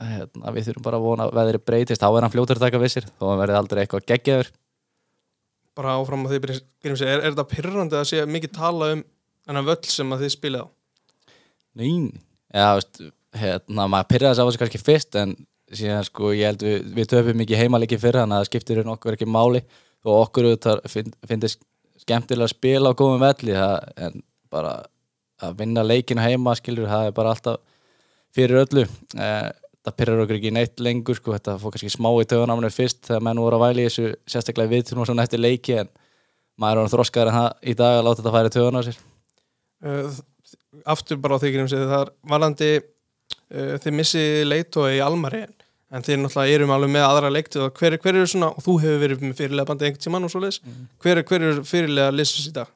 hérna, 0.00 0.52
við 0.56 0.68
þurfum 0.70 0.86
bara 0.86 0.98
að 1.00 1.06
vona 1.06 1.26
að 1.28 1.36
veðri 1.38 1.60
breytist. 1.70 2.00
Þá 2.02 2.08
er 2.10 2.24
hann 2.26 2.32
fljótur 2.34 2.58
að 2.60 2.64
taka 2.66 2.80
við 2.82 2.92
sér 2.94 3.06
þó 3.20 3.24
hann 3.30 3.40
verði 3.42 3.58
aldrei 3.60 3.80
eitthvað 3.84 4.06
geggjaður. 4.10 4.50
Bara 5.80 5.94
áfram 6.00 6.26
að 6.26 6.34
þið 6.34 6.42
byrjum 6.46 6.98
sig, 6.98 7.08
er, 7.08 7.20
er 7.22 7.30
þetta 7.34 7.46
pyrrandi 7.52 7.98
að 8.00 8.08
sé 8.10 8.24
mikið 8.26 8.54
tala 8.56 8.90
um 8.96 9.04
þennan 9.46 9.68
völl 9.70 9.78
sem 9.92 10.14
að 10.16 10.24
þið 10.24 10.32
spilið 10.34 10.64
á? 10.64 10.66
Nein, 11.80 12.08
já, 12.50 12.66
veist, 12.80 13.00
hérna, 13.40 13.86
maður 13.92 14.08
pyrraði 14.10 14.34
þess 14.34 14.42
á 14.42 14.46
þessu 14.48 14.62
kannski 14.64 14.82
fyrst 14.82 15.18
en 15.20 15.34
síðan 15.70 16.06
sko, 16.08 16.32
ég 16.34 16.50
held 16.50 16.64
við, 16.66 16.88
við 16.96 17.10
töfum 17.12 17.38
mikið 17.38 17.60
heimalegi 17.62 17.98
fyrir 18.02 18.24
þannig 18.24 18.36
að 18.40 18.42
það 18.42 18.50
skiptir 18.50 18.82
okkur 18.96 19.16
ekki 19.16 19.28
máli. 19.30 19.62
Og 20.08 20.16
okkur 20.24 20.48
finn- 20.90 21.14
finnst 21.28 21.60
skemmtilega 22.00 22.48
að 22.48 22.54
spila 22.54 22.90
á 22.90 22.98
góðum 22.98 23.20
velli 23.22 23.54
það, 23.54 23.90
en 24.00 24.22
bara 24.50 24.72
að 25.44 25.58
vinna 25.60 25.84
leikinu 25.84 26.24
heima 26.24 26.54
skilur, 26.58 26.88
það 26.90 27.10
er 27.10 27.14
bara 27.16 27.34
alltaf 27.36 27.60
fyrir 28.34 28.62
öllu. 28.64 28.86
Eh, 29.14 29.50
það 29.86 29.96
pyrrar 29.96 30.22
okkur 30.24 30.38
ekki 30.38 30.52
neitt 30.54 30.82
lengur 30.84 31.16
sko, 31.16 31.34
þetta 31.36 31.56
fór 31.60 31.74
kannski 31.74 31.92
smá 31.92 32.10
í 32.20 32.26
töðunáminu 32.28 32.70
fyrst 32.74 33.02
þegar 33.08 33.24
menn 33.26 33.40
voru 33.40 33.56
að 33.56 33.64
væli 33.64 33.86
þessu 33.88 34.10
sérstaklega 34.28 34.72
við 34.74 34.92
og 34.96 35.08
svona 35.08 35.24
eftir 35.24 35.40
leiki 35.40 35.78
en 35.80 35.90
maður 36.60 36.72
er 36.74 36.82
orðinn 36.82 36.94
þroskaður 36.94 37.30
en 37.30 37.38
það 37.38 37.70
í 37.72 37.76
dag 37.80 37.96
að 37.96 38.04
láta 38.06 38.20
þetta 38.20 38.34
færi 38.36 38.52
töðun 38.56 38.80
á 38.80 38.82
sér 38.86 38.98
uh, 39.86 40.18
aftur 40.94 41.20
bara 41.22 41.38
á 41.38 41.40
því 41.40 41.52
grímsi 41.54 41.80
það 41.80 42.02
er 42.02 42.12
varandi 42.34 42.70
uh, 42.80 43.74
þið 43.80 43.96
missið 43.96 44.36
leitói 44.50 44.90
í 44.98 45.02
Almari 45.04 45.46
en 45.90 46.04
þið 46.06 46.20
náttúrulega 46.20 46.58
erum 46.58 46.74
alveg 46.74 46.92
með 46.94 47.06
aðra 47.06 47.30
leiktu 47.32 47.62
og 47.64 47.80
hver, 47.80 47.96
hver 48.02 48.18
eru 48.18 48.28
svona, 48.30 48.52
og 48.52 48.62
þú 48.62 48.76
hefur 48.84 49.00
verið 49.02 49.24
með 49.24 49.40
fyrirlega 49.40 49.70
bandið 49.70 49.88
einhvern 49.88 50.04
tímann 50.04 50.28
og 50.28 50.34
svo 50.34 50.42
leis 50.44 50.60
hver, 51.02 51.22
hver 51.26 51.46
eru 51.48 51.64
fyrirlega 51.66 52.12
lisus 52.14 52.46
í 52.46 52.52
dag? 52.54 52.68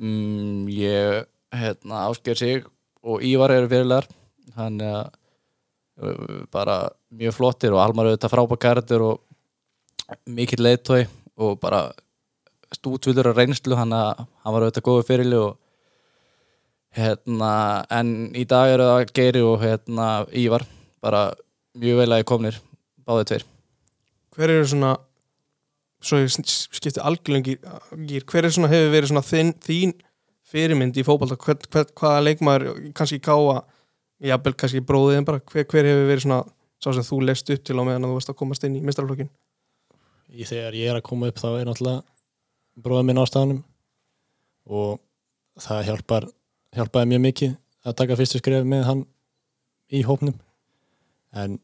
Mm, 0.00 0.68
ég, 0.72 1.24
hérna, 1.56 2.04
bara 6.52 6.76
mjög 7.12 7.36
flottir 7.36 7.74
og 7.74 7.82
Almar 7.82 8.10
auðvitað 8.10 8.32
frábæk 8.32 8.62
kærtur 8.64 9.06
og 9.06 10.20
mikill 10.26 10.62
leiðtói 10.64 11.04
og 11.40 11.58
bara 11.60 11.90
stútvöldur 12.74 13.30
af 13.30 13.38
reynslu 13.38 13.76
hann 13.78 13.92
að 13.94 14.24
hann 14.24 14.54
var 14.54 14.66
auðvitað 14.66 14.86
góðu 14.86 15.06
fyrirli 15.08 15.40
og 15.40 15.58
hérna, 16.96 17.52
en 17.90 18.32
í 18.34 18.46
dag 18.48 18.72
eru 18.74 18.88
það 18.88 19.14
Geiri 19.14 19.44
og 19.46 19.62
hérna 19.62 20.08
Ívar. 20.36 20.66
Bara 21.00 21.30
mjög 21.78 22.02
vel 22.02 22.10
að 22.16 22.26
komnir 22.28 22.58
báðið 23.06 23.30
tveir. 23.30 23.46
Hver 24.36 24.54
eru 24.56 24.66
svona 24.68 24.94
svo 26.00 26.20
ég 26.22 26.32
skipti 26.32 27.02
algjörlega 27.02 27.56
gýr 28.08 28.24
hver 28.28 28.46
er 28.46 28.54
svona 28.54 28.70
hefur 28.72 28.94
verið 28.94 29.10
svona 29.12 29.26
þín, 29.26 29.52
þín 29.60 29.92
fyrirmynd 30.50 30.96
í 30.96 31.04
hver, 31.04 31.58
hvaða 31.98 32.22
leikmaður, 32.24 32.70
kannski 32.96 33.20
káa 33.22 33.60
jafnvel 34.28 34.54
kannski 34.58 34.82
bróðiðin 34.84 35.26
bara. 35.28 35.40
Hver, 35.40 35.64
hver 35.64 35.88
hefur 35.88 36.08
verið 36.10 36.26
svona 36.26 36.40
sá 36.80 36.90
sem 36.92 37.06
þú 37.06 37.20
leist 37.24 37.52
upp 37.52 37.64
til 37.64 37.76
á 37.76 37.82
meðan 37.84 38.08
þú 38.08 38.16
varst 38.16 38.32
að 38.32 38.38
komast 38.40 38.66
inn 38.66 38.76
í 38.78 38.84
mistralflokkin 38.84 39.30
í 40.30 40.46
þegar 40.46 40.76
ég 40.78 40.90
er 40.90 40.98
að 41.00 41.06
koma 41.08 41.28
upp 41.30 41.40
þá 41.40 41.48
er 41.50 41.68
náttúrulega 41.68 42.80
bróða 42.80 43.06
minn 43.06 43.20
á 43.20 43.24
staðnum 43.28 43.62
og 44.70 45.00
það 45.60 45.86
hjálpar 45.88 46.26
hjálpaði 46.76 47.10
mjög 47.10 47.24
mikið 47.26 47.56
að 47.84 47.96
taka 47.98 48.18
fyrstu 48.20 48.40
skref 48.40 48.66
með 48.68 48.84
hann 48.86 49.02
í 49.90 50.02
hópnum. 50.06 50.36
En 51.34 51.58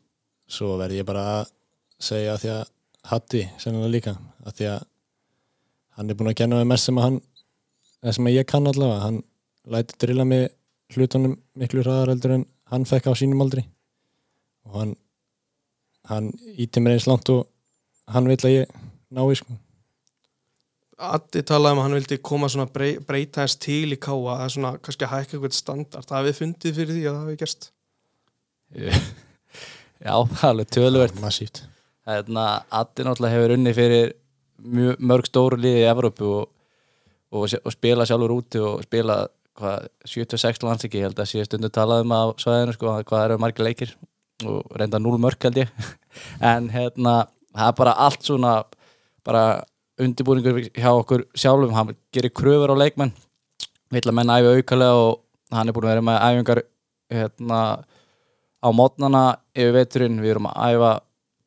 svo 0.50 0.74
verð 0.80 0.98
ég 0.98 1.06
bara 1.06 1.24
að 1.36 1.52
segja 2.02 2.34
að 2.34 2.42
því 2.42 2.52
að 2.56 2.64
Hatti 3.06 3.44
sennilega 3.62 3.92
líka 3.92 4.12
að 4.42 4.54
því 4.58 4.68
að 4.72 4.80
hann 5.96 6.08
er 6.10 6.16
búin 6.18 6.30
að 6.32 6.38
kenna 6.40 6.56
mig 6.58 6.70
mest 6.72 6.88
sem 6.88 6.96
að 6.98 7.04
hann 7.06 7.18
sem 8.16 8.26
að 8.26 8.34
ég 8.34 8.48
kann 8.50 8.66
allavega. 8.66 9.04
Hann 9.04 9.20
læti 9.70 9.98
drilla 10.02 10.26
mig 10.26 10.48
hlutunum 10.94 11.36
miklu 11.58 11.82
hraðar 11.82 12.14
heldur 12.14 12.36
en 12.36 12.46
hann 12.70 12.86
fekk 12.88 13.10
á 13.10 13.12
sínum 13.18 13.42
aldri. 13.44 13.64
Og 14.66 14.80
hann 14.80 14.94
hann 16.06 16.32
íti 16.54 16.82
mér 16.82 16.96
eins 16.96 17.08
langt 17.10 17.30
og 17.34 17.46
hann 18.14 18.28
vil 18.30 18.38
að 18.38 18.54
ég 18.54 18.74
nái 19.10 19.38
sko. 19.38 19.56
Addi 20.96 21.42
talaði 21.44 21.76
um 21.76 21.80
að 21.82 21.86
hann 21.86 21.96
vildi 21.98 22.18
koma 22.24 22.48
svona 22.48 22.70
brey, 22.72 22.96
breyta 23.04 23.42
þess 23.42 23.58
til 23.60 23.92
í 23.92 23.98
káa 24.00 24.36
það 24.38 24.44
er 24.44 24.52
svona 24.54 24.70
kannski 24.80 25.04
að 25.04 25.12
hækka 25.12 25.34
eitthvað 25.36 25.56
standart 25.58 26.08
það 26.08 26.18
hafið 26.20 26.38
fundið 26.40 26.78
fyrir 26.78 26.94
því 26.94 27.02
að 27.02 27.16
það 27.16 27.24
hafi 27.24 27.40
gerst? 27.42 27.66
Já, 30.06 30.14
alveg 30.46 30.70
töluvert. 30.72 31.18
Massíft. 31.20 31.64
Hérna, 32.06 32.46
Addi 32.70 33.04
náttúrulega 33.04 33.34
hefur 33.34 33.54
unni 33.56 33.74
fyrir 33.76 34.14
mjög, 34.62 35.00
mörg 35.10 35.28
stóru 35.28 35.58
liði 35.60 35.82
í 35.82 35.88
Evrópu 35.90 36.30
og, 36.30 36.48
og, 37.34 37.46
og 37.60 37.74
spila 37.74 38.06
sjálfur 38.08 38.36
úti 38.36 38.62
og 38.62 38.84
spila 38.86 39.24
hvað, 39.58 39.86
76 40.08 40.64
landsiki, 40.66 41.00
ég 41.00 41.08
held 41.08 41.20
að 41.20 41.30
síðan 41.30 41.48
stundu 41.48 41.70
talaðum 41.72 42.14
á 42.14 42.22
svæðinu 42.40 42.76
sko, 42.76 42.92
hvað 43.08 43.24
eru 43.24 43.38
margir 43.42 43.66
leikir 43.66 43.94
og 44.44 44.76
reynda 44.76 45.00
0 45.00 45.20
mörg 45.22 45.48
held 45.48 45.62
ég. 45.64 45.72
En 46.52 46.70
hérna, 46.72 47.26
það 47.52 47.70
er 47.70 47.78
bara 47.80 47.96
allt 48.06 48.22
svona 48.24 48.52
bara 49.26 49.42
undirbúningur 50.00 50.62
hjá 50.70 50.90
okkur 50.92 51.26
sjálfum, 51.36 51.74
hann 51.76 51.96
gerir 52.14 52.32
kröfur 52.32 52.72
á 52.72 52.76
leikmenn. 52.76 53.12
Vill 53.92 54.04
að 54.04 54.16
menn 54.16 54.32
æfi 54.32 54.54
aukalega 54.56 55.02
og 55.02 55.18
hann 55.52 55.68
er 55.68 55.76
búin 55.76 55.86
að 55.88 55.94
vera 55.94 56.06
með 56.08 56.22
æfingar 56.26 56.62
hérna 57.12 57.60
á 58.64 58.68
mótnana 58.72 59.24
yfir 59.54 59.76
veturinn, 59.76 60.20
við 60.22 60.36
erum 60.36 60.48
að 60.50 60.76
æfa 60.76 60.92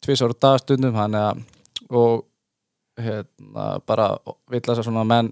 tvisar 0.06 0.34
á 0.34 0.42
dagstundum 0.46 1.00
að 1.02 1.44
og 1.90 2.26
hérna 3.00 3.80
bara 3.88 4.10
vill 4.52 4.64
að 4.66 4.84
svona 4.84 5.06
menn 5.08 5.32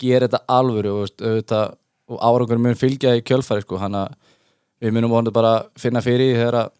gera 0.00 0.26
þetta 0.26 0.42
alvöru 0.52 0.92
og, 1.00 1.12
auðvitað, 1.22 1.76
og 2.10 2.22
árangur 2.22 2.60
mun 2.62 2.78
fylgja 2.78 3.16
í 3.18 3.24
kjölfæri 3.26 3.64
sko, 3.64 3.80
hann 3.82 3.98
að 3.98 4.14
við 4.82 4.94
munum 4.94 5.12
vonandi 5.14 5.34
bara 5.34 5.58
finna 5.80 6.02
fyrir 6.04 6.30
því 6.30 6.38
þegar 6.40 6.58
að 6.60 6.72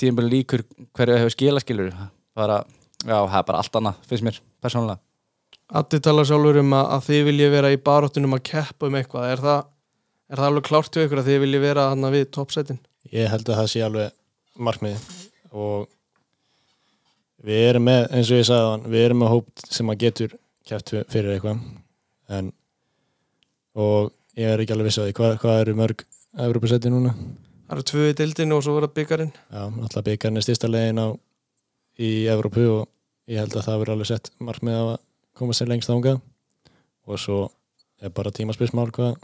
tíðinbæli 0.00 0.32
líkur 0.32 0.64
hverju 0.96 1.18
hefur 1.20 1.34
skilaskilur 1.34 1.90
bara, 2.38 2.62
já, 3.04 3.16
það 3.16 3.38
er 3.38 3.48
bara 3.48 3.62
allt 3.62 3.78
annað 3.78 4.06
finnst 4.08 4.26
mér, 4.26 4.38
persónulega. 4.64 5.02
Addi 5.72 6.00
tala 6.04 6.24
sjálfur 6.28 6.60
um 6.60 6.74
að, 6.76 6.86
að 6.96 7.04
þið 7.08 7.22
vilji 7.28 7.50
vera 7.52 7.72
í 7.72 7.80
baróttunum 7.80 8.36
að 8.36 8.44
keppa 8.50 8.88
um 8.88 8.96
eitthvað. 8.98 9.28
Er 9.32 9.40
það, 9.40 9.60
er 10.28 10.40
það 10.40 10.48
alveg 10.50 10.66
klárt 10.68 10.96
hjá 10.96 11.04
ykkur 11.06 11.22
að 11.22 11.28
þið 11.30 11.38
vilji 11.46 11.60
vera 11.62 11.86
hann 11.92 12.08
við 12.12 12.24
toppsetin? 12.36 12.80
Ég 13.12 13.30
held 13.32 13.48
að 13.48 13.60
það 13.60 13.70
sé 13.72 13.84
alveg 13.86 14.16
markmiði 14.68 15.20
og 15.52 15.86
við 17.46 17.68
erum 17.70 17.86
með, 17.88 18.02
eins 18.12 18.32
og 18.32 18.40
ég 18.40 18.48
sagði 18.48 18.68
hann, 18.68 18.84
við 18.92 19.06
erum 19.06 19.22
með 19.22 19.32
hóp 19.32 19.64
sem 19.64 19.92
að 19.92 20.02
getur 20.04 20.36
kæft 20.68 20.92
fyrir 21.12 21.32
eitthvað. 21.36 21.64
En 22.32 22.52
og 23.72 24.12
ég 24.38 24.48
er 24.48 24.62
ekki 24.62 24.74
alveg 24.74 24.88
viss 24.88 25.00
á 25.00 25.04
því 25.04 25.14
hvað, 25.18 25.34
hvað 25.42 25.60
eru 25.62 25.74
mörg 25.78 26.04
Evropasæti 26.42 26.92
núna? 26.92 27.12
Það 27.68 27.76
eru 27.76 27.84
tvö 27.90 28.04
í 28.08 28.16
dildinu 28.16 28.56
og 28.56 28.64
svo 28.64 28.76
verða 28.76 28.92
byggarinn 28.96 29.32
Já, 29.32 29.62
alltaf 29.68 30.04
byggjarinn 30.06 30.40
er 30.40 30.46
styrsta 30.46 30.70
legin 30.70 31.02
á 31.02 31.08
í 32.00 32.10
Evrópu 32.32 32.64
og 32.72 32.86
ég 33.30 33.42
held 33.42 33.56
að 33.56 33.66
það 33.68 33.82
verður 33.82 33.94
alveg 33.96 34.10
sett 34.12 34.30
markmið 34.40 34.78
á 34.80 34.84
að 34.84 35.00
koma 35.38 35.56
sér 35.56 35.70
lengst 35.72 35.92
ánga 35.92 36.16
og 37.08 37.20
svo 37.20 37.40
er 38.02 38.14
bara 38.14 38.32
tímaspilsmál 38.34 38.90
hvað, 38.94 39.18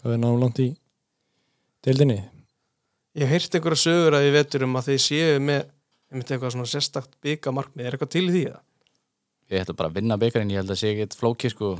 hvað 0.00 0.16
er 0.16 0.22
náum 0.22 0.40
langt 0.40 0.58
í 0.60 0.70
deildinni. 1.84 2.18
Ég 3.16 3.26
hef 3.26 3.32
heyrt 3.36 3.54
einhverja 3.56 3.84
sögur 3.84 4.16
að 4.18 4.26
ég 4.28 4.34
vetur 4.36 4.66
um 4.66 4.76
að 4.78 4.90
þið 4.90 5.00
séu 5.04 5.38
með 5.42 5.62
einmitt 6.10 6.32
eitthvað 6.32 6.56
svona 6.56 6.68
sérstakt 6.70 7.14
byggamarkmið 7.24 7.86
er 7.86 7.96
eitthvað 7.96 8.12
til 8.16 8.26
í 8.26 8.34
því 8.34 8.42
það? 8.50 8.60
ég 9.50 9.64
ætla 9.64 9.76
bara 9.76 9.90
að 9.90 9.98
vinna 9.98 10.18
byggarinn, 10.20 10.52
ég 10.52 10.62
held 10.62 10.72
að 10.72 10.78
sé 10.78 10.92
ekki 10.94 11.18
flóki 11.18 11.50
sko. 11.50 11.72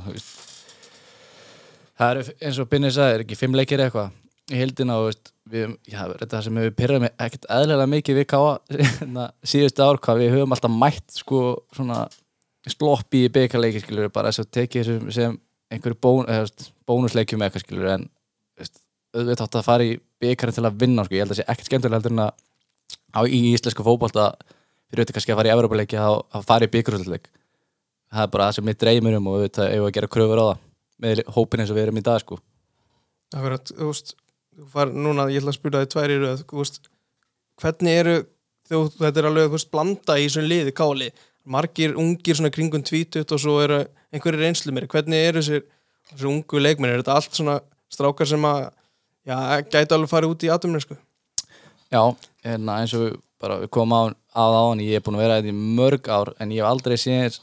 Það 2.01 2.15
eru 2.15 2.33
eins 2.41 2.59
og 2.61 2.69
Binni 2.71 2.91
sagði, 2.93 3.15
er 3.15 3.23
ekki 3.25 3.37
fimm 3.37 3.55
leikir 3.57 3.83
eitthvað? 3.83 4.17
Í 4.51 4.57
heldina 4.57 4.97
og 4.99 5.07
veist, 5.07 5.31
við, 5.47 5.75
já, 5.87 6.01
þetta 6.09 6.31
það 6.33 6.45
sem 6.47 6.59
hefur 6.59 6.73
pyrrað 6.79 7.03
mig 7.03 7.13
ekkert 7.25 7.47
eðlilega 7.55 7.91
mikið 7.91 8.17
við 8.17 8.27
káa 8.33 8.53
hérna, 8.73 9.27
síðustu 9.47 9.85
ár 9.85 9.99
hvað 10.01 10.23
við 10.23 10.33
höfum 10.35 10.55
alltaf 10.55 10.73
mætt 10.81 11.17
sko 11.21 11.41
svona 11.75 11.99
sloppi 12.69 13.25
í 13.25 13.33
byggarleiki 13.33 13.83
skilur 13.83 14.11
bara 14.13 14.31
þess 14.31 14.43
að 14.43 14.53
tekið 14.57 14.87
þessu 14.89 15.15
sem 15.15 15.37
einhverju 15.71 15.99
bón, 16.03 16.31
bónusleikjum 16.89 17.45
eitthvað 17.45 17.65
skilur 17.65 17.91
en 17.93 18.07
veist, 18.59 18.81
auðvitað 19.15 19.45
átt 19.45 19.59
að 19.61 19.67
fara 19.69 19.87
í 19.87 19.93
byggarinn 20.21 20.57
til 20.57 20.65
að 20.67 20.81
vinna 20.81 21.05
sko, 21.05 21.15
ég 21.15 21.23
held 21.23 21.35
að 21.35 21.39
sé 21.39 21.47
ekkert 21.47 21.69
skemmtilega 21.69 22.01
heldur 22.01 22.17
en 22.17 22.25
að 22.25 23.31
í 23.31 23.43
íslensku 23.53 23.85
fótbolta 23.85 24.33
fyrir 24.91 25.03
auðvitað 25.03 25.17
kannski 25.17 25.33
að 25.35 25.39
fara 25.41 25.51
í 25.51 25.55
Evropaleiki 25.55 26.01
að, 26.01 26.17
að 26.33 26.49
fara 26.49 26.67
í 26.67 26.73
byggarúsleik 26.75 27.31
það 28.11 28.25
er 28.25 28.33
bara 28.35 28.49
það 28.49 28.57
sem 28.57 28.67
mitt 28.67 28.81
dreymir 28.83 29.17
um 29.17 29.31
og 29.31 29.39
auðvitað 29.39 29.71
eigum 29.71 29.85
við 29.85 29.91
að 29.91 29.97
gera 29.97 30.11
kröfur 30.17 30.43
á 30.43 30.45
það 30.49 30.59
með 31.01 31.23
hópin 31.35 31.63
eins 31.63 31.71
og 31.73 31.77
við 31.77 31.87
erum 31.87 32.01
í 32.01 32.05
dag 32.05 32.21
sko. 32.23 32.37
Akkurat, 33.31 33.71
þú 33.71 33.89
veist, 33.89 34.13
þú 34.57 34.67
far 34.73 34.91
núna, 34.93 35.27
ég 35.31 35.41
ætla 35.41 35.53
að 35.53 35.57
spyrja 35.57 35.83
þig 35.83 35.91
tvær 35.93 36.13
í 36.13 36.19
röð, 36.21 36.43
þú 36.49 36.61
veist, 36.61 36.89
hvernig 37.61 37.99
eru, 38.03 38.15
þú, 38.69 38.81
þetta 38.99 39.21
er 39.21 39.29
alveg, 39.29 39.47
þú 39.47 39.57
veist, 39.57 39.71
blanda 39.71 40.17
í 40.19 40.27
þessum 40.27 40.49
liði 40.49 40.75
káli, 40.77 41.09
margir 41.55 41.95
ungir 41.99 42.37
svona 42.37 42.53
kringum 42.53 42.83
tvítut 42.85 43.31
og 43.33 43.41
svo 43.41 43.57
eru 43.63 43.81
einhverjir 44.11 44.45
reynslu 44.45 44.75
mér, 44.75 44.89
hvernig 44.91 45.29
eru 45.31 45.41
þessir, 45.41 45.65
þessir 46.11 46.31
ungu 46.33 46.61
leikmenn, 46.61 46.91
er 46.91 47.01
þetta 47.01 47.17
allt 47.17 47.39
svona 47.39 47.57
strákar 47.91 48.29
sem 48.29 48.45
að, 48.47 48.67
já, 49.25 49.37
gæti 49.71 49.97
alveg 49.97 50.11
farið 50.11 50.35
út 50.35 50.45
í 50.45 50.53
atumni, 50.53 50.83
sko? 50.83 50.99
Já, 51.91 52.03
en 52.47 52.71
eins 52.75 52.93
og 52.95 53.07
við 53.07 53.19
bara 53.41 53.61
við 53.61 53.71
komum 53.73 53.95
á, 53.97 54.01
að 54.37 54.57
á 54.57 54.61
hann, 54.69 54.83
ég 54.85 54.99
er 54.99 55.05
búin 55.05 55.17
að 55.17 55.25
vera 55.25 55.39
þetta 55.39 55.51
í 55.51 55.77
mörg 55.79 56.09
ár 56.11 56.33
en 56.37 56.53
ég 56.53 56.61
hef 56.61 56.69
aldrei 56.69 56.97
séð 56.99 57.39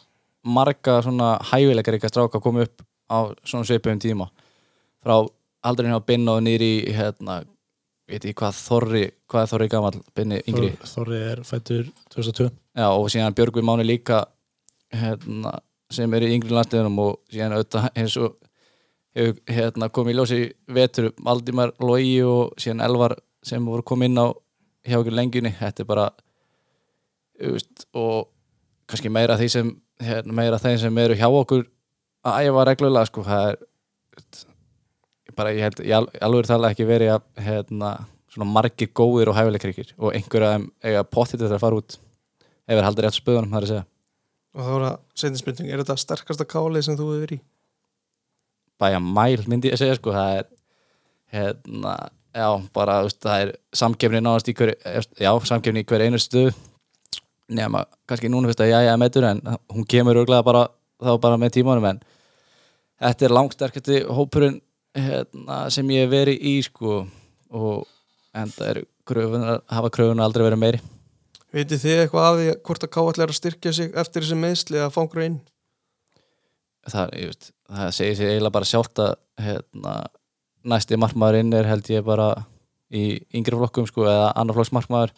marga 0.47 0.99
svona 1.05 1.31
hæfileikar 1.51 1.97
eitthvað 1.97 2.12
stráka 2.14 2.42
koma 2.42 2.66
upp 2.66 2.85
á 3.09 3.18
svona 3.44 3.64
svipum 3.68 3.99
tíma. 4.01 4.29
Frá 5.03 5.18
aldrei 5.64 5.90
hjá 5.90 6.01
Binna 6.07 6.37
og 6.38 6.42
nýri 6.47 6.71
hérna, 6.94 7.40
veit 8.09 8.25
ég 8.25 8.35
hvað 8.38 8.57
Þorri 8.57 9.05
hvað 9.29 9.42
er 9.44 9.51
Þorri 9.53 9.68
gamall, 9.73 10.01
Binni 10.16 10.40
yngri? 10.49 10.71
Þor- 10.81 10.92
Þorri 10.94 11.21
er 11.33 11.42
fættur 11.44 11.88
2002. 12.14 12.51
Já, 12.79 12.87
og 12.88 13.09
síðan 13.12 13.35
Björgvi 13.37 13.62
Máni 13.66 13.85
líka 13.87 14.25
hérna, 14.94 15.59
sem 15.90 16.14
er 16.14 16.23
í 16.29 16.35
yngri 16.37 16.53
landsliðunum 16.57 16.99
og 17.05 17.18
síðan 17.33 17.57
auðvitað 17.59 17.88
eins 17.97 18.16
og 18.21 18.37
hefur 19.18 19.38
hérna, 19.51 19.88
komið 19.90 20.14
í 20.14 20.16
ljósi 20.18 20.40
vetur 20.79 21.11
Valdimar 21.25 21.73
Logi 21.81 22.21
og 22.23 22.55
síðan 22.61 22.85
Elvar 22.87 23.16
sem 23.42 23.64
voru 23.66 23.83
komið 23.83 24.11
inn 24.12 24.21
á 24.23 24.27
hjá 24.88 24.99
okkur 25.01 25.16
lengjunni. 25.16 25.53
Þetta 25.59 25.83
er 25.85 25.88
bara 25.88 26.09
veist, 27.38 27.87
og 27.94 28.29
kannski 28.88 29.11
meira 29.12 29.37
því 29.38 29.49
sem 29.53 29.73
hérna, 30.03 30.33
meira 30.35 30.59
þeim 30.62 30.79
sem 30.81 30.99
eru 31.03 31.16
hjá 31.18 31.29
okkur 31.29 31.66
að 32.26 32.48
æfa 32.48 32.64
reglulega 32.68 33.09
sko, 33.11 33.22
það 33.26 33.50
er 33.52 35.37
bara 35.38 35.52
ég 35.54 35.62
held, 35.68 35.83
ég 35.87 35.94
al- 35.98 36.11
alveg 36.26 36.48
tala 36.50 36.70
ekki 36.74 36.87
verið 36.88 37.12
að 37.14 37.44
hérna, 37.46 37.92
svona 38.33 38.48
margir 38.50 38.90
góðir 38.96 39.31
og 39.31 39.37
hæfileikríkir 39.38 39.92
og 39.98 40.14
einhverja 40.16 40.48
af 40.50 40.57
þeim 40.59 40.66
eiga 40.90 41.04
pottið 41.07 41.44
til 41.44 41.52
að 41.54 41.62
fara 41.62 41.78
út 41.78 41.98
ef 42.68 42.74
er 42.76 42.85
haldið 42.85 43.07
rétt 43.07 43.18
spöðunum, 43.20 43.52
það 43.54 43.61
er 43.62 43.66
að 43.68 43.72
segja 43.74 43.87
Og 44.59 44.64
þá 44.64 44.70
er 44.74 44.83
það 44.88 44.94
seinni 45.20 45.38
spurning, 45.42 45.68
er 45.70 45.81
þetta 45.83 45.96
sterkasta 46.02 46.44
kálið 46.48 46.85
sem 46.88 46.96
þú 46.98 47.07
hefur 47.12 47.22
verið 47.26 47.38
í? 47.38 47.42
bæja 48.78 48.98
mæl 49.02 49.42
myndi 49.50 49.68
ég 49.70 49.74
að 49.76 49.83
segja 49.83 49.96
sko 49.98 50.12
það 50.14 50.37
er 50.38 50.48
hérna, 51.35 51.94
já, 52.38 52.48
bara 52.74 52.98
þú 53.02 53.09
veist, 53.09 53.20
það 53.24 53.42
er 53.44 53.52
samkefni 53.81 54.20
náðast 54.24 54.50
í 54.50 54.54
hver 54.59 54.72
já, 55.18 55.31
samkefni 55.50 55.83
í 55.83 55.88
hver 55.90 56.04
einu 56.07 56.20
stuð 56.22 56.52
nema, 57.48 57.85
kannski 58.09 58.31
núna 58.31 58.50
fyrst 58.50 58.62
að 58.64 58.70
ég 58.74 58.90
er 58.92 59.00
meður 59.00 59.26
en 59.31 59.40
hún 59.72 59.87
kemur 59.88 60.20
örglega 60.22 60.44
bara 60.46 60.66
þá 61.02 61.12
bara 61.22 61.40
með 61.40 61.54
tímanum 61.58 61.88
en 61.92 62.00
þetta 62.98 63.28
er 63.28 63.37
langsterkasti 63.37 64.00
hópurinn 64.11 64.61
hérna, 64.98 65.64
sem 65.72 65.90
ég 65.94 66.06
hef 66.06 66.14
verið 66.14 66.46
í 66.50 66.54
sko 66.66 67.00
og 67.54 67.84
en 68.37 68.50
það 68.54 68.70
er 68.72 68.80
kröfunar, 69.08 69.61
hafa 69.72 69.92
kröfunar 69.94 70.28
aldrei 70.28 70.48
verið 70.48 70.64
meiri 70.64 70.87
Vitið 71.54 71.80
þið 71.80 72.00
eitthvað 72.02 72.26
af 72.28 72.34
því 72.37 72.48
hvort 72.68 72.82
að 72.84 72.90
ká 72.92 72.98
allir 73.02 73.30
að 73.30 73.38
styrkja 73.38 73.70
sig 73.72 73.94
eftir 73.96 74.24
þessi 74.24 74.37
meðsli 74.37 74.82
að 74.84 74.92
fangra 74.92 75.24
inn? 75.24 75.38
það, 76.92 77.14
ég 77.20 77.30
veist, 77.30 77.50
það 77.68 77.94
segir 77.96 78.18
sér 78.18 78.32
eiginlega 78.34 78.56
bara 78.58 78.68
sjálft 78.68 79.02
að 79.02 79.14
hérna, 79.44 79.94
næsti 80.68 80.98
markmaðurinn 81.00 81.56
er 81.56 81.68
held 81.68 81.90
ég 81.92 82.04
bara 82.06 82.28
í 82.88 83.04
yngri 83.37 83.58
flokkum 83.58 83.88
sko, 83.88 84.06
eða 84.08 84.30
annar 84.38 84.56
flokks 84.56 84.74
markmaður 84.76 85.14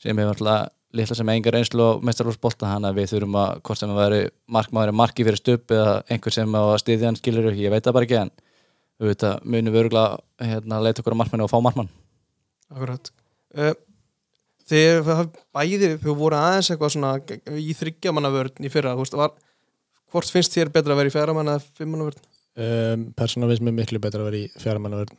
sem 0.00 0.18
hefur 0.18 0.36
alltaf 0.36 0.72
litla 0.96 1.16
sem 1.16 1.30
engar 1.32 1.56
reynslu 1.56 1.84
á 1.84 1.90
mestarlófsbolta 2.04 2.70
hann 2.70 2.86
að 2.88 3.00
við 3.00 3.10
þurfum 3.12 3.38
að 3.40 3.62
hvort 3.66 3.80
sem 3.80 3.90
að 3.92 4.00
veri 4.02 4.20
markmaður 4.56 4.92
er 4.92 4.98
marki 5.00 5.26
fyrir 5.26 5.40
stup 5.40 5.74
eða 5.74 5.98
einhver 6.08 6.34
sem 6.34 6.54
á 6.56 6.62
að 6.62 6.78
styðja 6.84 7.10
hann 7.10 7.18
skilur 7.20 7.50
ég 7.52 7.74
veit 7.74 7.84
það 7.84 7.96
bara 7.98 8.08
ekki 8.08 8.20
en 8.22 8.32
við 8.98 9.12
veit 9.12 9.26
að 9.28 9.44
munum 9.44 9.74
við 9.74 9.82
örgulega 9.84 10.48
hérna, 10.52 10.80
leita 10.84 11.02
okkur 11.02 11.18
á 11.18 11.20
markmanni 11.20 11.44
og 11.44 11.52
fá 11.52 11.58
markmann 11.64 11.92
Akkurat 12.68 13.12
uh, 13.56 13.74
hafið 14.68 15.36
bæði, 15.56 15.92
þau 16.00 16.14
voru 16.16 16.40
aðeins 16.40 16.72
eitthvað 16.72 16.94
svona 16.96 17.12
í 17.56 17.76
þryggjamanna 17.76 18.32
vörn 18.32 18.64
í 18.64 18.72
fyrra, 18.72 18.96
þú 18.96 19.04
veist, 19.04 19.20
var 19.20 19.36
hvort 20.12 20.32
finnst 20.32 20.56
þér 20.56 20.72
betra 20.72 20.96
að 20.96 21.02
vera 21.02 21.12
í 21.12 21.14
fjæramanna 21.14 21.56
eða 21.56 21.78
fimmanna 21.78 22.08
vörn? 22.08 22.26
Um, 22.58 23.04
Persóna 23.14 23.46
finnst 23.46 23.62
mér 23.62 23.76
miklu 23.76 24.00
betra 24.02 24.24
að 24.24 24.30
vera 24.32 24.38
í 24.40 24.46
fjármannavörn. 24.58 25.18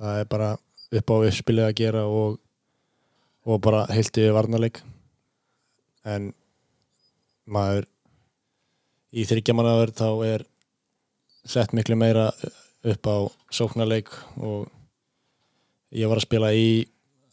Það 0.00 0.22
er 0.22 0.30
bara 0.30 0.48
upp 0.98 1.12
á 1.12 1.14
uppspilið 1.14 1.66
að 1.68 1.76
gera 1.78 2.00
og, 2.10 2.40
og 3.46 3.60
bara 3.62 3.84
heilt 3.92 4.10
yfir 4.18 4.34
varnarleik. 4.34 4.80
En 6.08 6.30
maður 7.50 7.88
í 9.10 9.26
þryggjamannavörn 9.26 9.96
þá 9.98 10.08
er 10.28 10.46
sett 11.44 11.74
miklu 11.76 11.96
meira 11.98 12.30
upp 12.86 13.08
á 13.10 13.16
sóknarleik 13.52 14.08
og 14.38 14.68
ég 15.92 16.08
var 16.08 16.20
að 16.20 16.26
spila 16.28 16.52
í 16.54 16.86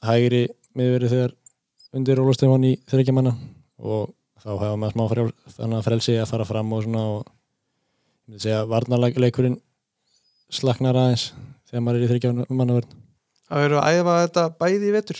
hægri 0.03 0.47
miðveri 0.77 1.11
þegar 1.11 1.35
undir 1.95 2.21
Ólafstefán 2.21 2.65
í 2.67 2.73
þryggjamanna 2.89 3.33
og 3.77 4.11
þá 4.41 4.49
hefa 4.51 4.75
maður 4.79 4.95
smá 4.95 5.05
frjál, 5.11 5.31
þannig 5.55 5.77
að 5.77 5.87
frelsi 5.87 6.17
að 6.17 6.29
fara 6.31 6.47
fram 6.47 6.73
og 6.73 6.83
svona 6.85 7.03
og 7.13 7.23
ég 7.23 8.33
myndi 8.33 8.43
segja 8.43 8.61
að 8.63 8.71
varnarleikurinn 8.73 9.59
slaknar 10.53 10.99
aðeins 10.99 11.29
þegar 11.69 11.85
maður 11.85 11.99
er 11.99 12.05
í 12.05 12.11
þryggjamanavörn 12.13 12.95
Það 13.47 13.63
verður 13.63 13.79
að 13.79 13.97
æfa 13.97 14.15
þetta 14.25 14.45
bæði 14.59 14.87
í 14.87 14.93
vetur 14.97 15.19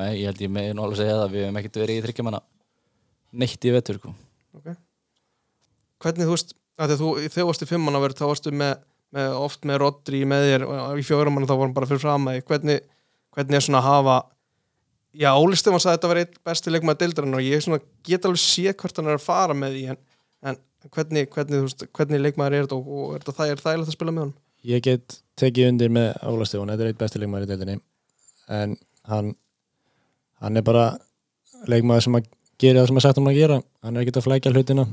Nei, 0.00 0.10
ég 0.22 0.30
held 0.30 0.40
ég 0.44 0.52
með 0.52 0.70
nú 0.74 0.84
alveg 0.86 0.96
að 0.96 1.02
segja 1.02 1.18
það 1.18 1.34
við 1.34 1.44
hefum 1.44 1.60
ekkert 1.60 1.80
verið 1.82 1.98
í 1.98 2.04
þryggjamanna 2.06 2.40
neitt 3.42 3.66
í 3.66 3.74
vetur 3.74 4.00
sko. 4.00 4.14
Hvernig 6.00 6.26
þú 6.26 6.34
veist, 6.34 6.54
að 6.80 6.96
þú, 6.96 7.10
þegar 7.20 7.36
þú 7.36 7.48
varst 7.50 7.64
í 7.64 7.68
fimmanna 7.68 8.00
vörn 8.02 8.18
þá 8.18 8.26
varstu 8.30 8.52
með, 8.56 8.74
með, 9.14 9.34
oft 9.44 9.66
með 9.68 9.80
Rodri 9.84 10.22
með 10.28 10.46
þér 10.48 10.66
og 10.66 11.00
í 11.00 11.06
fjóramanna 11.06 11.50
þá 11.50 11.56
vorum 11.60 11.74
bara 11.76 11.88
fyrir 11.90 12.02
fram 12.02 12.30
að 12.32 12.40
hvernig, 12.48 12.86
hvernig 13.36 13.58
er 13.58 13.66
svona 13.66 13.82
að 13.82 13.90
hafa 13.90 14.20
Já, 15.10 15.32
Óli 15.34 15.56
Stefán 15.58 15.82
sagði 15.82 15.90
að 15.90 15.96
þetta 15.96 16.08
var 16.10 16.18
eitt 16.20 16.36
besti 16.46 16.70
leikmaður 16.70 16.98
deildarinn 17.00 17.34
og 17.34 17.42
ég 17.42 17.62
svona 17.64 17.80
get 18.06 18.26
alveg 18.28 18.38
sé 18.38 18.70
hvert 18.70 19.00
hann 19.00 19.08
er 19.10 19.16
að 19.18 19.24
fara 19.24 19.56
með 19.58 19.72
því 19.74 19.80
en, 19.90 19.98
en 20.46 20.58
hvernig, 20.94 21.26
hvernig, 21.34 21.64
veist, 21.64 21.82
hvernig 21.98 22.22
leikmaður 22.22 22.56
er 22.56 22.68
þetta 22.68 22.76
og, 22.78 22.92
og 22.94 23.16
er 23.16 23.24
þetta 23.24 23.34
það 23.40 23.50
er 23.50 23.62
þægilegt 23.64 23.90
að 23.90 23.96
spila 23.96 24.14
með 24.14 24.24
hann? 24.24 24.36
Ég 24.70 24.84
get 24.86 25.16
tekið 25.40 25.70
undir 25.72 25.90
með 25.96 26.12
Ólafstefán, 26.30 26.70
þetta 26.70 26.86
er 26.86 26.92
eitt 26.92 27.00
besti 27.02 27.22
leikmaður 27.24 27.48
í 27.48 27.50
deildinni 27.50 27.76
en 28.60 28.76
hann 29.10 29.32
hann 30.40 30.56
er 30.56 30.66
bara 30.66 30.84
leikmaður 31.68 32.06
sem 32.06 32.18
að 32.18 32.28
gera 32.60 32.82
það 32.82 32.90
sem 32.90 33.00
að 33.00 33.06
sagt 33.06 33.20
um 33.20 33.30
að 33.30 33.38
gera. 33.40 33.62
Hann 33.84 33.96
er 33.96 34.04
ekkert 34.04 34.20
að 34.20 34.26
flækja 34.28 34.52
hlutina. 34.54 34.86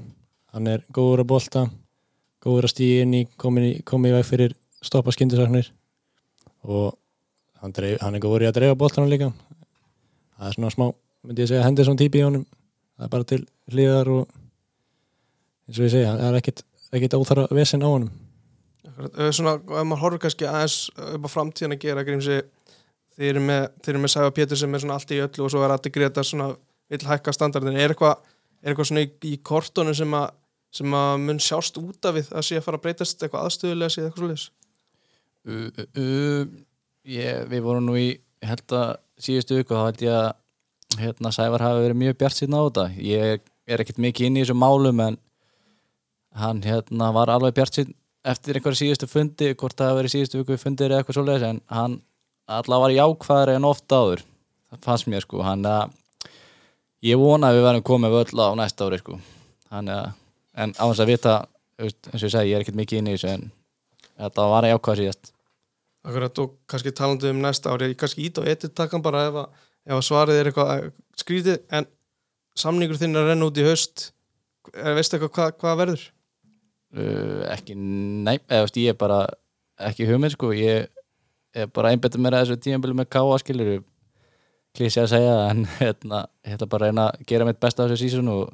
Hann 0.53 0.71
er 0.71 0.83
góður 0.95 1.23
að 1.23 1.29
bolta 1.33 1.67
góður 2.43 2.67
að 2.67 2.73
stíða 2.73 3.03
inn 3.03 3.15
í 3.17 3.23
komið 3.39 3.67
í, 3.71 4.13
veg 4.13 4.25
fyrir 4.27 4.55
stoppa 4.86 5.12
skyndisaknir 5.12 5.71
og 6.67 6.93
hann, 7.62 7.73
dreif, 7.73 7.99
hann 8.03 8.15
er 8.15 8.23
góður 8.23 8.45
í 8.45 8.49
að 8.49 8.60
dreifa 8.60 8.77
boltanum 8.79 9.12
líka. 9.12 9.31
Það 10.38 10.49
er 10.49 10.57
svona 10.57 10.73
smá, 10.73 10.86
myndi 11.25 11.43
ég 11.43 11.49
segja, 11.49 11.65
Henderson 11.65 11.99
típi 11.99 12.21
í 12.21 12.25
honum. 12.27 12.45
Það 12.97 13.07
er 13.07 13.13
bara 13.13 13.27
til 13.31 13.41
hlýðar 13.73 14.12
og 14.13 14.23
eins 15.67 15.79
og 15.79 15.88
ég 15.88 15.93
segja, 15.95 16.13
það 16.13 16.29
er 16.29 16.39
ekkit, 16.41 16.63
ekkit 16.97 17.17
óþara 17.17 17.47
vesen 17.57 17.86
á 17.86 17.89
honum. 17.89 18.12
Eh, 18.97 19.31
Svona, 19.36 19.57
ef 19.57 19.88
maður 19.88 20.03
horfir 20.03 20.23
kannski 20.25 20.47
aðeins 20.49 20.77
upp 20.95 21.27
á 21.27 21.29
framtíðan 21.33 21.75
að 21.75 21.83
gera 21.83 22.05
grímsi 22.07 22.39
þeir 23.17 23.30
eru 23.34 23.43
með, 23.47 23.67
með 23.97 24.13
Sæfa 24.13 24.34
Pétur 24.38 24.60
sem 24.60 24.73
er 24.73 24.84
svona 24.84 24.97
allt 24.99 25.13
í 25.13 25.21
öllu 25.23 25.45
og 25.45 25.53
svo 25.53 25.63
er 25.65 25.75
Atti 25.75 25.93
Greta 25.93 26.23
svona 26.25 26.51
vill 26.88 27.03
hækka 27.08 27.34
standardin, 27.36 27.75
er 27.75 27.93
eitthvað 27.93 28.21
eitthvað 28.63 28.89
svona 28.89 29.03
í, 29.06 29.10
í 29.27 29.36
kortunum 29.45 29.95
sem 29.97 30.13
að 30.17 30.30
sem 30.77 30.93
að 30.93 31.12
mun 31.23 31.39
sjást 31.41 31.77
út 31.80 32.06
af 32.06 32.17
við 32.17 32.32
að 32.36 32.45
sé 32.45 32.58
að 32.60 32.65
fara 32.65 32.77
að 32.77 32.84
breytast 32.86 33.21
eitthvað 33.23 33.45
aðstöðulega 33.47 33.93
síðan 33.93 34.10
eitthvað 34.10 34.23
svolítið 34.23 34.49
uh, 35.47 35.84
uh, 35.84 36.01
uh, 36.03 36.49
ég, 37.08 37.45
Við 37.53 37.63
vorum 37.63 37.88
nú 37.88 37.95
í 37.97 38.10
held 38.45 38.75
að 38.75 38.89
síðustu 39.23 39.62
viku 39.62 39.77
þá 39.77 39.86
held 39.88 40.03
ég 40.03 40.17
að 40.17 40.27
hérna, 41.01 41.32
Sævar 41.34 41.63
hafi 41.63 41.86
verið 41.86 42.01
mjög 42.01 42.17
bjart 42.19 42.38
síðan 42.38 42.58
á 42.58 42.62
þetta. 42.67 42.86
Ég 43.03 43.47
er 43.67 43.84
ekkert 43.84 44.01
mikið 44.01 44.27
inn 44.27 44.38
í 44.38 44.43
þessu 44.43 44.58
málum 44.58 45.01
en 45.03 45.17
hann 46.38 46.62
hérna 46.65 47.10
var 47.15 47.32
alveg 47.34 47.56
bjart 47.58 47.80
síðan 47.80 47.95
eftir 48.27 48.60
einhverja 48.60 48.82
síðustu 48.82 49.08
fundi 49.10 49.53
hvort 49.56 49.77
það 49.77 49.91
hafi 49.91 49.99
verið 50.01 50.13
síðustu 50.13 50.41
viku 50.41 50.60
fundir 50.60 50.91
eða 50.91 51.01
eitthvað 51.01 51.17
svoleiðis 51.19 51.47
en 51.47 51.62
hann 51.71 51.97
allavega 52.47 52.83
var 52.83 52.95
jákvæðari 52.95 53.55
en 53.57 53.67
oft 53.67 53.91
áður 53.91 54.23
það 54.71 54.83
fannst 54.88 55.10
mér 55.12 55.25
sko. 55.25 55.43
Hann 55.45 55.65
að 55.67 55.93
ég 57.05 57.19
vona 57.19 57.51
að 57.51 57.60
við 57.60 57.67
verðum 57.67 57.88
komið 57.91 58.15
völl 58.17 58.43
á 58.43 58.47
næsta 58.60 58.88
ári 58.88 58.99
sko. 59.01 59.19
Hann 59.73 59.91
að 59.91 60.12
en 60.57 60.73
á 60.73 60.83
þess 60.89 61.03
að 61.03 61.12
vita 61.12 61.38
eins 61.77 62.17
og 62.17 62.25
ég 62.25 62.33
segi, 62.33 62.51
ég 62.51 62.57
er 62.57 62.65
ekkert 62.65 62.79
mikið 62.79 63.01
inn 63.01 63.10
í 63.12 63.15
þessu 63.15 63.31
en 63.36 63.47
þetta 64.17 64.47
var 64.49 64.67
jákvæð 64.71 65.01
síðast. 65.01 65.31
Akkurat 66.07 66.41
og 66.41 66.53
kannski 66.71 66.93
talandi 66.95 67.31
um 67.33 67.41
næsta 67.43 67.73
ári 67.73 67.91
kannski 67.99 68.25
ít 68.29 68.39
og 68.41 68.47
etið 68.49 68.73
takkan 68.79 69.03
bara 69.05 69.27
ef 69.27 69.39
að, 69.43 69.63
ef 69.91 69.97
að 69.99 70.05
svarið 70.07 70.41
er 70.41 70.49
eitthvað 70.49 70.71
eh, 70.75 70.91
skrítið 71.19 71.57
en 71.77 71.89
samningur 72.57 72.97
þinn 72.97 73.19
að 73.19 73.33
renna 73.33 73.49
út 73.49 73.60
í 73.60 73.65
haust. 73.67 74.12
Eh, 74.73 74.93
veistu 74.97 75.17
eitthvað 75.17 75.36
hvað, 75.36 75.57
hvað 75.62 75.81
verður? 75.83 76.05
uh, 76.95 77.43
ekki, 77.53 77.75
nei, 77.77 78.38
eða 78.47 78.65
veist, 78.65 78.79
ég 78.81 78.95
er 78.95 78.99
bara 78.99 79.19
ekki 79.88 80.07
hugmynd 80.10 80.36
sko, 80.36 80.53
ég 80.55 80.88
er 81.63 81.72
bara 81.74 81.91
einbetið 81.93 82.24
mér 82.24 82.38
að 82.38 82.46
þessu 82.46 82.63
tímabili 82.65 82.98
með 82.98 83.10
káa 83.15 83.39
skilur 83.41 83.72
klísi 84.78 85.02
að 85.02 85.12
segja 85.13 85.34
það, 85.34 85.50
en 85.52 85.65
hérna, 85.82 86.22
ég 86.46 86.58
ætla 86.58 86.70
bara 86.70 86.88
að 86.88 86.91
reyna 86.91 87.08
að 87.10 87.28
gera 87.32 87.48
mitt 87.48 87.60
besta 87.63 87.86
á 87.86 87.89
þessu 87.89 88.00
sísun 88.04 88.32
og 88.34 88.54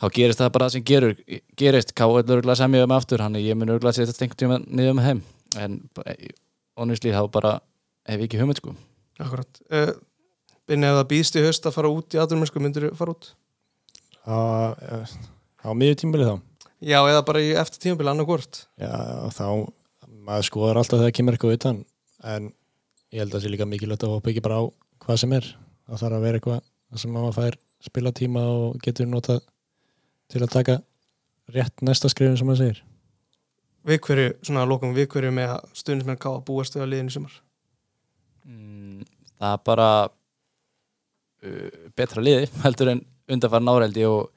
þá 0.00 0.06
gerist 0.16 0.42
það 0.42 0.52
bara 0.56 0.68
það 0.68 0.76
sem 0.76 0.86
gerur, 0.90 1.16
gerist. 1.60 1.94
Káa 1.96 2.20
er 2.20 2.36
örgulega 2.36 2.60
semja 2.60 2.84
um 2.86 2.94
aftur, 2.96 3.24
hann 3.24 3.40
ég 3.40 3.58
mun 3.58 3.72
örgulega 3.72 3.96
setja 3.96 4.16
einhvern 4.16 4.42
tíma 4.44 4.60
niður 4.66 4.96
með 4.98 5.08
heim 5.08 5.24
en 5.60 5.80
honestly 6.78 7.12
þá 7.14 7.24
bara 7.32 7.56
hef 8.08 8.20
ég 8.20 8.28
ekki 8.28 8.40
hugmynd 8.40 8.60
sko. 8.60 8.76
Akkurat. 9.20 9.60
Uh, 9.72 9.92
Binni 10.68 10.86
ef 10.86 11.00
það 11.00 11.10
býðst 11.10 11.36
í 11.36 11.44
haust 11.44 11.66
að 11.66 11.76
fara 11.76 11.90
út 11.92 12.14
í 12.14 12.20
aðrumennsku 12.20 12.62
myndir 12.62 12.90
þú 12.90 12.96
fara 13.00 13.16
út? 13.16 13.32
á, 14.26 14.38
á 15.64 15.70
miðju 15.76 16.00
tímbili 16.02 16.28
þá? 16.28 16.36
Já, 16.80 16.98
eða 17.04 17.24
bara 17.28 17.42
í 17.44 17.52
eftir 17.60 17.82
tímabili 17.84 18.12
annarkvort 18.12 18.64
já, 18.80 18.92
þá, 19.36 19.46
maður 20.26 20.48
skoðar 20.48 20.80
alltaf 20.80 21.00
þegar 21.00 21.16
kemur 21.16 21.36
eitthvað 21.36 21.56
utan 21.56 21.80
en 22.28 22.50
ég 23.10 23.22
held 23.22 23.30
að 23.30 23.36
það 23.36 23.44
sé 23.44 23.52
líka 23.54 23.68
mikilvægt 23.68 24.06
að 24.06 24.14
hoppa 24.14 24.30
ekki 24.32 24.44
bara 24.44 24.60
á 24.60 24.64
hvað 25.04 25.20
sem 25.22 25.34
er. 25.36 25.48
Það 25.88 26.02
þarf 26.02 26.18
að 26.18 26.26
vera 26.26 26.40
eitthvað 26.40 27.00
sem 27.00 27.14
maður 27.14 27.36
fær 27.38 27.58
spilatíma 27.80 28.44
og 28.52 28.78
getur 28.84 29.08
notað 29.08 29.42
til 30.30 30.42
að 30.44 30.54
taka 30.54 30.78
rétt 31.54 31.84
næsta 31.86 32.10
skrifin 32.12 32.38
sem 32.38 32.48
maður 32.48 32.62
segir. 32.64 32.82
Við 33.88 34.02
hverju, 34.04 34.32
svona 34.44 34.64
að 34.64 34.72
lókum 34.74 34.92
við 34.94 35.08
hverju 35.14 35.32
með 35.32 35.54
að 35.54 35.70
stundismenn 35.80 36.20
ká 36.20 36.28
að 36.34 36.42
búast 36.50 36.76
við 36.76 36.84
að 36.84 36.90
liðin 36.92 37.08
í 37.08 37.14
sumar? 37.14 37.38
Mm, 38.44 39.06
það 39.40 39.54
er 39.54 39.62
bara 39.70 39.88
uh, 41.46 41.88
betra 41.96 42.24
liði 42.24 42.50
heldur 42.64 42.92
en 42.92 43.02
undarfæra 43.30 43.64
náreldi 43.64 44.04
og 44.08 44.28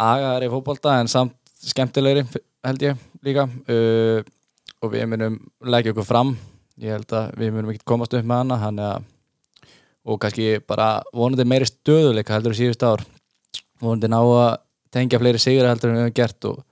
agaðar 0.00 0.46
í 0.46 0.50
fótbolta 0.54 0.96
en 1.00 1.12
samt 1.12 1.36
skemmtilegri 1.60 2.24
held 2.64 2.86
ég 2.86 3.09
líka 3.26 3.46
uh, 3.46 4.20
og 4.80 4.92
við 4.94 5.06
munum 5.10 5.38
leggja 5.66 5.94
okkur 5.94 6.08
fram. 6.08 6.34
Ég 6.80 6.96
held 6.96 7.12
að 7.12 7.34
við 7.40 7.54
munum 7.54 7.72
ekki 7.74 7.86
komast 7.88 8.14
upp 8.16 8.26
með 8.26 8.54
hana 8.62 8.90
að 8.94 9.08
og 10.10 10.16
kannski 10.22 10.62
bara 10.64 11.02
vonandi 11.12 11.44
meiri 11.44 11.68
stöðuleika 11.68 12.32
heldur 12.32 12.56
í 12.56 12.60
síðust 12.62 12.84
ár. 12.88 13.04
Vonandi 13.82 14.08
ná 14.08 14.18
að 14.22 14.58
tengja 14.94 15.20
fleiri 15.20 15.40
sigur 15.42 15.68
heldur 15.68 15.92
en 15.92 15.98
við 15.98 16.06
höfum 16.06 16.16
gert 16.16 16.48
og 16.48 16.62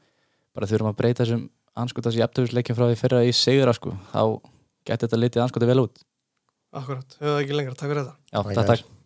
bara 0.56 0.68
þurfum 0.70 0.90
að 0.90 0.98
breyta 0.98 1.24
þessum 1.24 1.44
anskotas 1.78 2.18
í 2.18 2.24
aftöfisleikin 2.24 2.78
frá 2.78 2.88
því 2.88 2.98
fyrra 2.98 3.24
í 3.28 3.34
sigur 3.36 3.70
sko, 3.76 3.94
þá 4.10 4.22
geti 4.88 5.04
þetta 5.04 5.22
litið 5.22 5.44
anskotið 5.44 5.74
vel 5.74 5.82
út. 5.84 6.04
Akkurat, 6.78 7.18
höfðu 7.20 7.34
það 7.34 7.42
ekki 7.44 7.58
lengra, 7.60 7.76
takk 7.76 7.92
fyrir 7.92 8.02
þetta. 8.02 8.16
Já, 8.32 8.40
Takk 8.48 8.72
takk 8.72 8.97